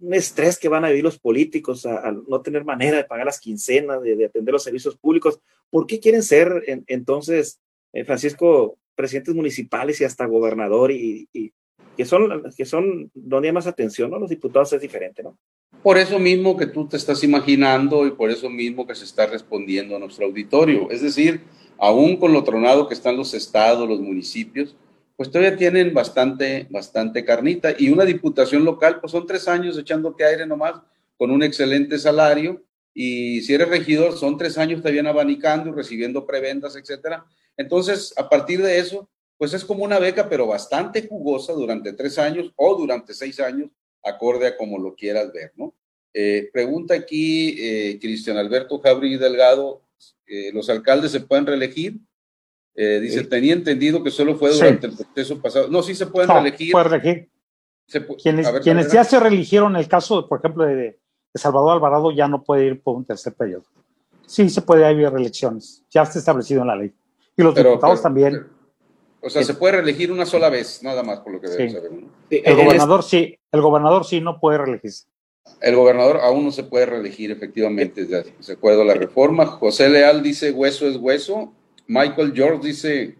un 0.00 0.14
estrés 0.14 0.58
que 0.58 0.68
van 0.68 0.84
a 0.84 0.88
vivir 0.88 1.04
los 1.04 1.18
políticos 1.18 1.84
al 1.86 2.22
no 2.26 2.40
tener 2.40 2.64
manera 2.64 2.96
de 2.96 3.04
pagar 3.04 3.26
las 3.26 3.40
quincenas, 3.40 4.02
de, 4.02 4.24
atender 4.24 4.52
los 4.52 4.62
servicios 4.62 4.96
públicos, 4.96 5.40
¿por 5.70 5.86
qué 5.86 6.00
quieren 6.00 6.22
ser 6.22 6.62
entonces, 6.86 7.60
eh, 7.92 8.04
Francisco, 8.04 8.78
presidentes 8.94 9.34
municipales 9.34 10.00
y 10.00 10.04
hasta 10.04 10.26
gobernador 10.26 10.90
y, 10.90 11.28
que 11.96 12.04
son, 12.04 12.42
que 12.56 12.64
son 12.64 13.10
donde 13.14 13.48
hay 13.48 13.54
más 13.54 13.66
atención, 13.66 14.10
¿no? 14.10 14.18
Los 14.18 14.30
diputados 14.30 14.72
es 14.72 14.80
diferente, 14.80 15.22
¿no? 15.22 15.38
Por 15.82 15.98
eso 15.98 16.18
mismo 16.18 16.56
que 16.56 16.66
tú 16.66 16.88
te 16.88 16.96
estás 16.96 17.22
imaginando 17.24 18.06
y 18.06 18.12
por 18.12 18.30
eso 18.30 18.48
mismo 18.48 18.86
que 18.86 18.94
se 18.94 19.04
está 19.04 19.26
respondiendo 19.26 19.96
a 19.96 19.98
nuestro 19.98 20.26
auditorio. 20.26 20.90
Es 20.90 21.02
decir, 21.02 21.42
aún 21.78 22.16
con 22.16 22.32
lo 22.32 22.42
tronado 22.42 22.88
que 22.88 22.94
están 22.94 23.16
los 23.16 23.34
estados, 23.34 23.88
los 23.88 24.00
municipios, 24.00 24.76
pues 25.16 25.30
todavía 25.30 25.56
tienen 25.56 25.94
bastante, 25.94 26.66
bastante 26.70 27.24
carnita. 27.24 27.74
Y 27.78 27.90
una 27.90 28.04
diputación 28.04 28.64
local, 28.64 29.00
pues 29.00 29.12
son 29.12 29.26
tres 29.26 29.46
años 29.46 29.78
echándote 29.78 30.24
aire 30.24 30.46
nomás, 30.46 30.80
con 31.16 31.30
un 31.30 31.42
excelente 31.42 31.98
salario. 31.98 32.62
Y 32.92 33.42
si 33.42 33.54
eres 33.54 33.68
regidor, 33.68 34.16
son 34.16 34.38
tres 34.38 34.56
años 34.58 34.82
también 34.82 35.06
abanicando 35.06 35.70
y 35.70 35.72
recibiendo 35.72 36.26
prebendas, 36.26 36.76
etcétera. 36.76 37.24
Entonces, 37.56 38.12
a 38.16 38.28
partir 38.28 38.62
de 38.62 38.78
eso, 38.78 39.08
pues 39.36 39.52
es 39.52 39.64
como 39.64 39.84
una 39.84 39.98
beca, 39.98 40.28
pero 40.28 40.46
bastante 40.46 41.06
jugosa 41.06 41.52
durante 41.52 41.92
tres 41.92 42.18
años 42.18 42.52
o 42.56 42.76
durante 42.76 43.14
seis 43.14 43.40
años, 43.40 43.70
acorde 44.04 44.46
a 44.46 44.56
como 44.56 44.78
lo 44.78 44.94
quieras 44.94 45.32
ver, 45.32 45.52
¿no? 45.56 45.74
Eh, 46.16 46.48
pregunta 46.52 46.94
aquí 46.94 47.56
eh, 47.58 47.98
Cristian 48.00 48.36
Alberto 48.36 48.78
Jabri 48.78 49.16
Delgado, 49.16 49.82
eh, 50.26 50.50
¿los 50.52 50.70
alcaldes 50.70 51.10
se 51.10 51.20
pueden 51.20 51.46
reelegir? 51.46 51.98
dice, 52.76 53.22
tenía 53.22 53.52
entendido 53.52 54.02
que 54.02 54.10
solo 54.10 54.34
fue 54.34 54.52
durante 54.52 54.88
el 54.88 54.96
proceso 54.96 55.40
pasado. 55.40 55.68
No, 55.68 55.80
sí 55.80 55.94
se 55.94 56.06
pueden 56.06 56.28
reelegir. 56.28 56.72
Puede 56.72 56.88
reelegir. 56.88 57.28
quienes, 58.20 58.50
quienes 58.64 58.90
ya 58.90 59.04
se 59.04 59.20
reeligieron, 59.20 59.76
el 59.76 59.86
caso, 59.86 60.28
por 60.28 60.40
ejemplo, 60.40 60.64
de, 60.64 60.74
de, 60.74 60.98
Salvador 61.36 61.74
Alvarado, 61.74 62.10
ya 62.10 62.26
no 62.26 62.42
puede 62.42 62.66
ir 62.66 62.82
por 62.82 62.96
un 62.96 63.04
tercer 63.04 63.32
periodo. 63.34 63.62
Sí, 64.26 64.50
se 64.50 64.60
puede 64.62 64.84
haber 64.84 65.12
reelecciones. 65.12 65.84
Ya 65.88 66.02
está 66.02 66.18
establecido 66.18 66.62
en 66.62 66.66
la 66.66 66.74
ley. 66.74 66.92
Y 67.36 67.42
los 67.42 67.54
diputados 67.54 68.02
también. 68.02 68.44
O 69.20 69.30
sea, 69.30 69.42
se 69.42 69.54
puede 69.54 69.76
reelegir 69.76 70.12
una 70.12 70.26
sola 70.26 70.50
vez, 70.50 70.82
nada 70.82 71.02
más 71.02 71.20
por 71.20 71.32
lo 71.32 71.40
que 71.40 71.48
sí. 71.48 71.70
saber. 71.70 71.90
El 72.28 72.56
gobernador 72.56 73.02
sí, 73.02 73.38
el 73.54 73.60
gobernador 73.60 74.04
sí 74.04 74.20
no 74.20 74.40
puede 74.40 74.58
reelegirse. 74.58 75.06
El 75.60 75.76
gobernador 75.76 76.18
aún 76.22 76.44
no 76.44 76.50
se 76.50 76.64
puede 76.64 76.86
reelegir, 76.86 77.30
efectivamente, 77.30 78.04
de 78.04 78.24
acuerdo 78.52 78.82
a 78.82 78.84
la 78.84 78.94
reforma. 78.94 79.46
José 79.46 79.88
Leal 79.88 80.24
dice, 80.24 80.50
hueso 80.50 80.88
es 80.88 80.96
hueso. 80.96 81.52
Michael 81.86 82.32
George 82.34 82.66
dice, 82.66 83.14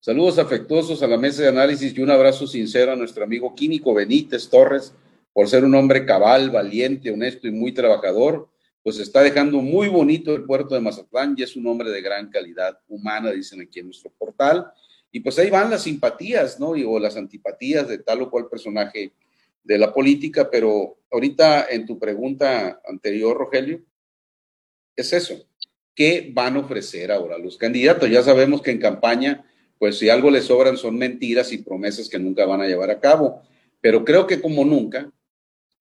saludos 0.00 0.38
afectuosos 0.38 1.02
a 1.02 1.06
la 1.06 1.18
mesa 1.18 1.42
de 1.42 1.48
análisis 1.48 1.94
y 1.94 2.00
un 2.00 2.10
abrazo 2.10 2.46
sincero 2.46 2.92
a 2.92 2.96
nuestro 2.96 3.22
amigo 3.22 3.54
Químico 3.54 3.92
Benítez 3.92 4.48
Torres, 4.48 4.94
por 5.34 5.46
ser 5.46 5.62
un 5.62 5.74
hombre 5.74 6.06
cabal, 6.06 6.50
valiente, 6.50 7.10
honesto 7.10 7.46
y 7.46 7.50
muy 7.50 7.72
trabajador. 7.72 8.48
Pues 8.82 8.98
está 8.98 9.22
dejando 9.22 9.58
muy 9.58 9.88
bonito 9.88 10.34
el 10.34 10.44
puerto 10.44 10.74
de 10.74 10.80
Mazatlán 10.80 11.34
y 11.36 11.42
es 11.42 11.54
un 11.54 11.66
hombre 11.66 11.90
de 11.90 12.00
gran 12.00 12.30
calidad 12.30 12.78
humana, 12.88 13.30
dicen 13.30 13.60
aquí 13.60 13.80
en 13.80 13.86
nuestro 13.86 14.10
portal. 14.16 14.72
Y 15.12 15.20
pues 15.20 15.38
ahí 15.38 15.50
van 15.50 15.68
las 15.68 15.82
simpatías, 15.82 16.58
¿no? 16.58 16.68
o 16.68 16.98
las 16.98 17.18
antipatías 17.18 17.86
de 17.88 17.98
tal 17.98 18.22
o 18.22 18.30
cual 18.30 18.48
personaje 18.48 19.12
de 19.66 19.78
la 19.78 19.92
política, 19.92 20.48
pero 20.50 20.98
ahorita 21.10 21.66
en 21.70 21.86
tu 21.86 21.98
pregunta 21.98 22.80
anterior, 22.88 23.36
Rogelio, 23.36 23.80
es 24.94 25.12
eso. 25.12 25.46
¿Qué 25.94 26.30
van 26.32 26.56
a 26.56 26.60
ofrecer 26.60 27.10
ahora 27.10 27.36
los 27.38 27.56
candidatos? 27.56 28.08
Ya 28.08 28.22
sabemos 28.22 28.62
que 28.62 28.70
en 28.70 28.78
campaña, 28.78 29.44
pues 29.78 29.98
si 29.98 30.08
algo 30.08 30.30
les 30.30 30.44
sobran 30.44 30.76
son 30.76 30.96
mentiras 30.96 31.52
y 31.52 31.58
promesas 31.58 32.08
que 32.08 32.18
nunca 32.18 32.46
van 32.46 32.60
a 32.60 32.66
llevar 32.66 32.90
a 32.90 33.00
cabo, 33.00 33.42
pero 33.80 34.04
creo 34.04 34.26
que 34.26 34.40
como 34.40 34.64
nunca, 34.64 35.10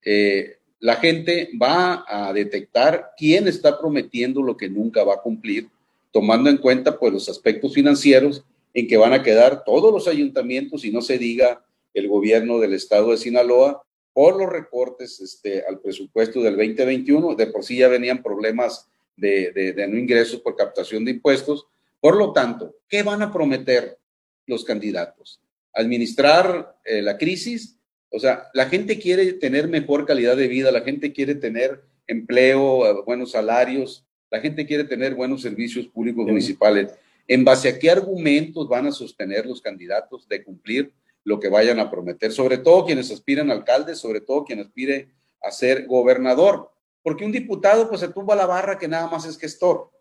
eh, 0.03 0.57
la 0.79 0.95
gente 0.95 1.49
va 1.61 2.05
a 2.07 2.33
detectar 2.33 3.11
quién 3.17 3.47
está 3.47 3.79
prometiendo 3.79 4.41
lo 4.41 4.57
que 4.57 4.69
nunca 4.69 5.03
va 5.03 5.15
a 5.15 5.21
cumplir, 5.21 5.69
tomando 6.11 6.49
en 6.49 6.57
cuenta 6.57 6.97
pues 6.97 7.13
los 7.13 7.29
aspectos 7.29 7.73
financieros 7.73 8.43
en 8.73 8.87
que 8.87 8.97
van 8.97 9.13
a 9.13 9.23
quedar 9.23 9.63
todos 9.63 9.93
los 9.93 10.07
ayuntamientos 10.07 10.85
y 10.85 10.91
no 10.91 11.01
se 11.01 11.17
diga 11.17 11.64
el 11.95 12.07
gobierno 12.07 12.59
del 12.59 12.73
estado 12.73 13.11
de 13.11 13.17
Sinaloa 13.17 13.81
por 14.13 14.37
los 14.37 14.49
recortes 14.49 15.19
este, 15.19 15.65
al 15.65 15.79
presupuesto 15.79 16.41
del 16.41 16.55
2021. 16.55 17.35
De 17.35 17.47
por 17.47 17.63
sí 17.63 17.77
ya 17.77 17.87
venían 17.87 18.21
problemas 18.21 18.87
de, 19.17 19.73
no 19.89 19.97
ingresos 19.97 20.41
por 20.41 20.55
captación 20.55 21.03
de 21.03 21.11
impuestos. 21.11 21.65
Por 21.99 22.17
lo 22.17 22.31
tanto, 22.33 22.75
¿qué 22.87 23.01
van 23.01 23.21
a 23.23 23.33
prometer 23.33 23.97
los 24.45 24.63
candidatos? 24.63 25.41
¿Administrar 25.73 26.77
eh, 26.85 27.01
la 27.01 27.17
crisis? 27.17 27.77
O 28.09 28.19
sea, 28.19 28.49
la 28.53 28.67
gente 28.67 28.99
quiere 28.99 29.33
tener 29.33 29.67
mejor 29.67 30.05
calidad 30.05 30.37
de 30.37 30.47
vida, 30.47 30.71
la 30.71 30.81
gente 30.81 31.11
quiere 31.11 31.35
tener 31.35 31.81
empleo, 32.07 33.03
buenos 33.03 33.31
salarios, 33.31 34.05
la 34.29 34.39
gente 34.39 34.65
quiere 34.65 34.83
tener 34.83 35.15
buenos 35.15 35.41
servicios 35.41 35.87
públicos 35.87 36.25
municipales. 36.25 36.91
¿En 37.27 37.43
base 37.43 37.69
a 37.69 37.79
qué 37.79 37.89
argumentos 37.89 38.69
van 38.69 38.87
a 38.87 38.91
sostener 38.91 39.45
los 39.45 39.61
candidatos 39.61 40.27
de 40.27 40.43
cumplir 40.43 40.91
lo 41.25 41.41
que 41.41 41.49
vayan 41.49 41.79
a 41.79 41.91
prometer? 41.91 42.31
Sobre 42.31 42.59
todo 42.59 42.85
quienes 42.85 43.11
aspiran 43.11 43.51
a 43.51 43.53
alcalde, 43.53 43.95
sobre 43.95 44.21
todo 44.21 44.45
quien 44.45 44.61
aspire 44.61 45.09
a 45.41 45.51
ser 45.51 45.85
gobernador. 45.85 46.71
Porque 47.03 47.25
un 47.25 47.33
diputado 47.33 47.89
pues 47.89 47.99
se 47.99 48.07
tumba 48.07 48.35
la 48.35 48.45
barra 48.45 48.77
que 48.77 48.87
nada 48.87 49.07
más 49.07 49.25
es 49.25 49.37
gestor 49.37 49.91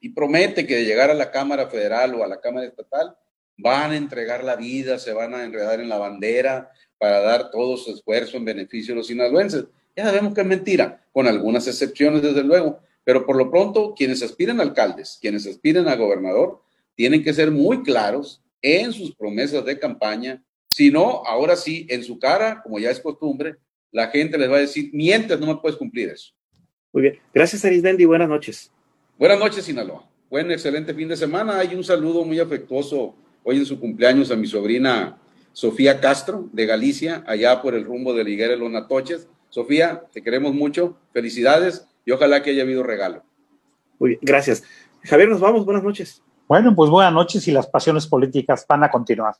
y 0.00 0.10
promete 0.10 0.66
que 0.66 0.76
de 0.76 0.84
llegar 0.84 1.10
a 1.10 1.14
la 1.14 1.30
Cámara 1.30 1.68
Federal 1.68 2.14
o 2.14 2.24
a 2.24 2.28
la 2.28 2.40
Cámara 2.40 2.66
Estatal 2.66 3.16
van 3.56 3.92
a 3.92 3.96
entregar 3.96 4.44
la 4.44 4.56
vida, 4.56 4.98
se 4.98 5.12
van 5.12 5.34
a 5.34 5.44
enredar 5.44 5.80
en 5.80 5.88
la 5.88 5.98
bandera 5.98 6.70
para 6.98 7.20
dar 7.20 7.50
todo 7.50 7.76
su 7.76 7.92
esfuerzo 7.92 8.36
en 8.36 8.44
beneficio 8.44 8.94
de 8.94 8.98
los 8.98 9.06
sinaloenses. 9.06 9.64
Ya 9.96 10.04
sabemos 10.04 10.34
que 10.34 10.42
es 10.42 10.46
mentira, 10.46 11.04
con 11.12 11.26
algunas 11.26 11.66
excepciones 11.66 12.22
desde 12.22 12.42
luego, 12.42 12.80
pero 13.02 13.24
por 13.24 13.36
lo 13.36 13.50
pronto, 13.50 13.94
quienes 13.94 14.22
aspiren 14.22 14.60
a 14.60 14.62
alcaldes, 14.62 15.18
quienes 15.20 15.46
aspiren 15.46 15.88
a 15.88 15.96
gobernador, 15.96 16.60
tienen 16.94 17.22
que 17.22 17.32
ser 17.32 17.50
muy 17.50 17.82
claros 17.82 18.42
en 18.62 18.92
sus 18.92 19.14
promesas 19.14 19.64
de 19.64 19.78
campaña. 19.78 20.42
Si 20.68 20.90
no, 20.90 21.22
ahora 21.24 21.56
sí, 21.56 21.86
en 21.88 22.02
su 22.02 22.18
cara, 22.18 22.60
como 22.62 22.78
ya 22.78 22.90
es 22.90 23.00
costumbre, 23.00 23.56
la 23.90 24.08
gente 24.08 24.36
les 24.36 24.50
va 24.50 24.56
a 24.56 24.60
decir, 24.60 24.90
mientras 24.92 25.38
no 25.40 25.46
me 25.46 25.56
puedes 25.56 25.76
cumplir 25.76 26.10
eso. 26.10 26.32
Muy 26.92 27.02
bien. 27.02 27.18
Gracias, 27.32 27.64
Arismendi. 27.64 28.04
Buenas 28.04 28.28
noches. 28.28 28.70
Buenas 29.18 29.38
noches, 29.38 29.64
Sinaloa. 29.64 30.08
Buen, 30.28 30.50
excelente 30.50 30.92
fin 30.92 31.08
de 31.08 31.16
semana. 31.16 31.58
Hay 31.58 31.74
un 31.74 31.84
saludo 31.84 32.24
muy 32.24 32.40
afectuoso 32.40 33.14
hoy 33.42 33.58
en 33.58 33.66
su 33.66 33.78
cumpleaños 33.78 34.30
a 34.30 34.36
mi 34.36 34.46
sobrina 34.46 35.18
Sofía 35.52 36.00
Castro, 36.00 36.50
de 36.52 36.66
Galicia, 36.66 37.24
allá 37.26 37.62
por 37.62 37.74
el 37.74 37.84
rumbo 37.84 38.12
de 38.12 38.24
Liguera 38.24 38.50
de 38.50 38.58
los 38.58 38.70
Natoches. 38.70 39.28
Sofía, 39.48 40.02
te 40.12 40.22
queremos 40.22 40.52
mucho, 40.52 40.98
felicidades 41.14 41.86
y 42.04 42.10
ojalá 42.10 42.42
que 42.42 42.50
haya 42.50 42.62
habido 42.62 42.82
regalo. 42.82 43.24
Muy 43.98 44.10
bien, 44.10 44.20
gracias. 44.20 44.64
Javier, 45.04 45.30
nos 45.30 45.40
vamos, 45.40 45.64
buenas 45.64 45.82
noches. 45.82 46.22
Bueno, 46.48 46.74
pues 46.76 46.90
buenas 46.90 47.12
noches 47.12 47.48
y 47.48 47.52
las 47.52 47.66
pasiones 47.66 48.06
políticas 48.06 48.64
van 48.68 48.84
a 48.84 48.90
continuar. 48.90 49.34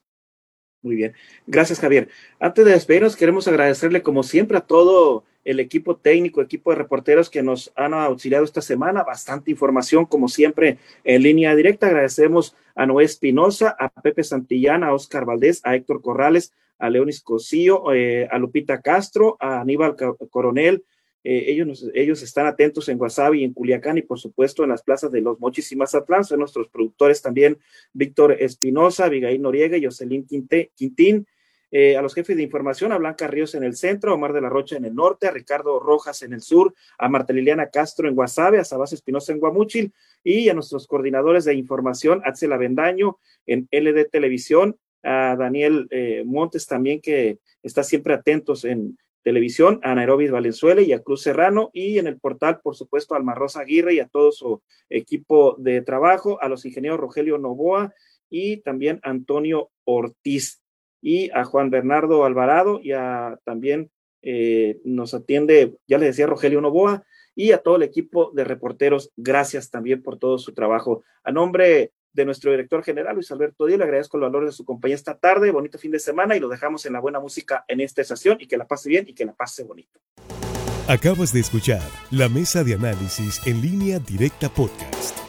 Muy 0.82 0.96
bien. 0.96 1.14
Gracias, 1.46 1.78
Javier. 1.78 2.08
Antes 2.40 2.64
de 2.64 2.72
despedirnos, 2.72 3.16
queremos 3.16 3.46
agradecerle, 3.46 4.02
como 4.02 4.22
siempre, 4.22 4.58
a 4.58 4.60
todo 4.60 5.24
el 5.44 5.60
equipo 5.60 5.96
técnico, 5.96 6.42
equipo 6.42 6.70
de 6.70 6.76
reporteros 6.76 7.30
que 7.30 7.42
nos 7.42 7.72
han 7.76 7.94
auxiliado 7.94 8.44
esta 8.44 8.60
semana. 8.60 9.04
Bastante 9.04 9.52
información, 9.52 10.04
como 10.04 10.28
siempre, 10.28 10.78
en 11.04 11.22
línea 11.22 11.54
directa. 11.54 11.86
Agradecemos 11.86 12.56
a 12.74 12.86
Noé 12.86 13.04
Espinosa, 13.04 13.76
a 13.78 13.88
Pepe 13.88 14.24
Santillana, 14.24 14.88
a 14.88 14.94
Oscar 14.94 15.24
Valdés, 15.24 15.60
a 15.64 15.76
Héctor 15.76 16.02
Corrales, 16.02 16.52
a 16.78 16.90
Leonis 16.90 17.22
Cosío, 17.22 17.92
eh, 17.92 18.28
a 18.30 18.38
Lupita 18.38 18.82
Castro, 18.82 19.36
a 19.38 19.60
Aníbal 19.60 19.94
Coronel, 20.30 20.84
eh, 21.28 21.50
ellos, 21.50 21.84
ellos 21.92 22.22
están 22.22 22.46
atentos 22.46 22.88
en 22.88 22.98
Guasave 22.98 23.38
y 23.38 23.44
en 23.44 23.52
Culiacán 23.52 23.98
y 23.98 24.02
por 24.02 24.16
supuesto 24.16 24.62
en 24.62 24.70
las 24.70 24.84
plazas 24.84 25.10
de 25.10 25.20
Los 25.20 25.40
Mochis 25.40 25.72
y 25.72 25.76
Mazatlán. 25.76 26.22
Son 26.22 26.38
nuestros 26.38 26.68
productores 26.68 27.20
también 27.20 27.58
Víctor 27.92 28.36
Espinosa, 28.38 29.06
Abigail 29.06 29.42
Noriega 29.42 29.76
y 29.76 29.84
Jocelyn 29.84 30.24
Quintín. 30.24 31.26
Eh, 31.72 31.96
a 31.96 32.02
los 32.02 32.14
jefes 32.14 32.36
de 32.36 32.44
información, 32.44 32.92
a 32.92 32.98
Blanca 32.98 33.26
Ríos 33.26 33.56
en 33.56 33.64
el 33.64 33.74
centro, 33.74 34.12
a 34.12 34.14
Omar 34.14 34.32
de 34.32 34.40
la 34.40 34.48
Rocha 34.48 34.76
en 34.76 34.84
el 34.84 34.94
norte, 34.94 35.26
a 35.26 35.32
Ricardo 35.32 35.80
Rojas 35.80 36.22
en 36.22 36.32
el 36.32 36.42
sur, 36.42 36.72
a 36.96 37.08
Marta 37.08 37.32
Liliana 37.32 37.70
Castro 37.70 38.08
en 38.08 38.14
Guasave, 38.14 38.60
a 38.60 38.64
Sabas 38.64 38.92
Espinosa 38.92 39.32
en 39.32 39.40
Guamúchil 39.40 39.92
y 40.22 40.48
a 40.48 40.54
nuestros 40.54 40.86
coordinadores 40.86 41.44
de 41.44 41.54
información, 41.54 42.22
Axel 42.24 42.52
Avendaño 42.52 43.18
en 43.46 43.68
LD 43.72 44.10
Televisión, 44.12 44.76
a 45.02 45.34
Daniel 45.36 45.88
eh, 45.90 46.22
Montes 46.24 46.68
también 46.68 47.00
que 47.00 47.40
está 47.64 47.82
siempre 47.82 48.14
atentos 48.14 48.64
en, 48.64 48.96
Televisión, 49.26 49.80
a 49.82 49.92
Nairobi 49.92 50.28
Valenzuela 50.28 50.82
y 50.82 50.92
a 50.92 51.02
Cruz 51.02 51.22
Serrano, 51.22 51.70
y 51.72 51.98
en 51.98 52.06
el 52.06 52.16
portal, 52.16 52.60
por 52.62 52.76
supuesto, 52.76 53.12
a 53.12 53.16
Alma 53.16 53.34
Rosa 53.34 53.58
Aguirre 53.58 53.94
y 53.94 53.98
a 53.98 54.06
todo 54.06 54.30
su 54.30 54.62
equipo 54.88 55.56
de 55.58 55.82
trabajo, 55.82 56.40
a 56.40 56.48
los 56.48 56.64
ingenieros 56.64 57.00
Rogelio 57.00 57.36
Novoa 57.36 57.92
y 58.30 58.58
también 58.58 59.00
Antonio 59.02 59.70
Ortiz, 59.82 60.62
y 61.02 61.28
a 61.30 61.42
Juan 61.42 61.70
Bernardo 61.70 62.24
Alvarado, 62.24 62.78
y 62.80 62.92
a 62.92 63.40
también 63.42 63.90
eh, 64.22 64.78
nos 64.84 65.12
atiende, 65.12 65.74
ya 65.88 65.98
les 65.98 66.10
decía, 66.10 66.28
Rogelio 66.28 66.60
Novoa, 66.60 67.02
y 67.34 67.50
a 67.50 67.58
todo 67.58 67.74
el 67.74 67.82
equipo 67.82 68.30
de 68.32 68.44
reporteros, 68.44 69.10
gracias 69.16 69.72
también 69.72 70.04
por 70.04 70.20
todo 70.20 70.38
su 70.38 70.54
trabajo. 70.54 71.02
A 71.24 71.32
nombre 71.32 71.90
de 72.16 72.24
nuestro 72.24 72.50
director 72.50 72.82
general, 72.82 73.14
Luis 73.14 73.30
Alberto 73.30 73.66
Díaz. 73.66 73.78
Le 73.78 73.84
agradezco 73.84 74.16
el 74.16 74.22
valor 74.22 74.46
de 74.46 74.52
su 74.52 74.64
compañía 74.64 74.96
esta 74.96 75.16
tarde. 75.16 75.50
Bonito 75.50 75.78
fin 75.78 75.92
de 75.92 76.00
semana 76.00 76.34
y 76.34 76.40
lo 76.40 76.48
dejamos 76.48 76.86
en 76.86 76.94
la 76.94 77.00
buena 77.00 77.20
música 77.20 77.64
en 77.68 77.80
esta 77.80 78.00
estación 78.00 78.38
y 78.40 78.46
que 78.46 78.56
la 78.56 78.66
pase 78.66 78.88
bien 78.88 79.04
y 79.06 79.14
que 79.14 79.24
la 79.24 79.34
pase 79.34 79.62
bonito. 79.62 80.00
Acabas 80.88 81.32
de 81.32 81.40
escuchar 81.40 81.82
la 82.10 82.28
mesa 82.28 82.64
de 82.64 82.74
análisis 82.74 83.40
en 83.46 83.60
línea 83.60 83.98
directa 83.98 84.48
podcast. 84.48 85.25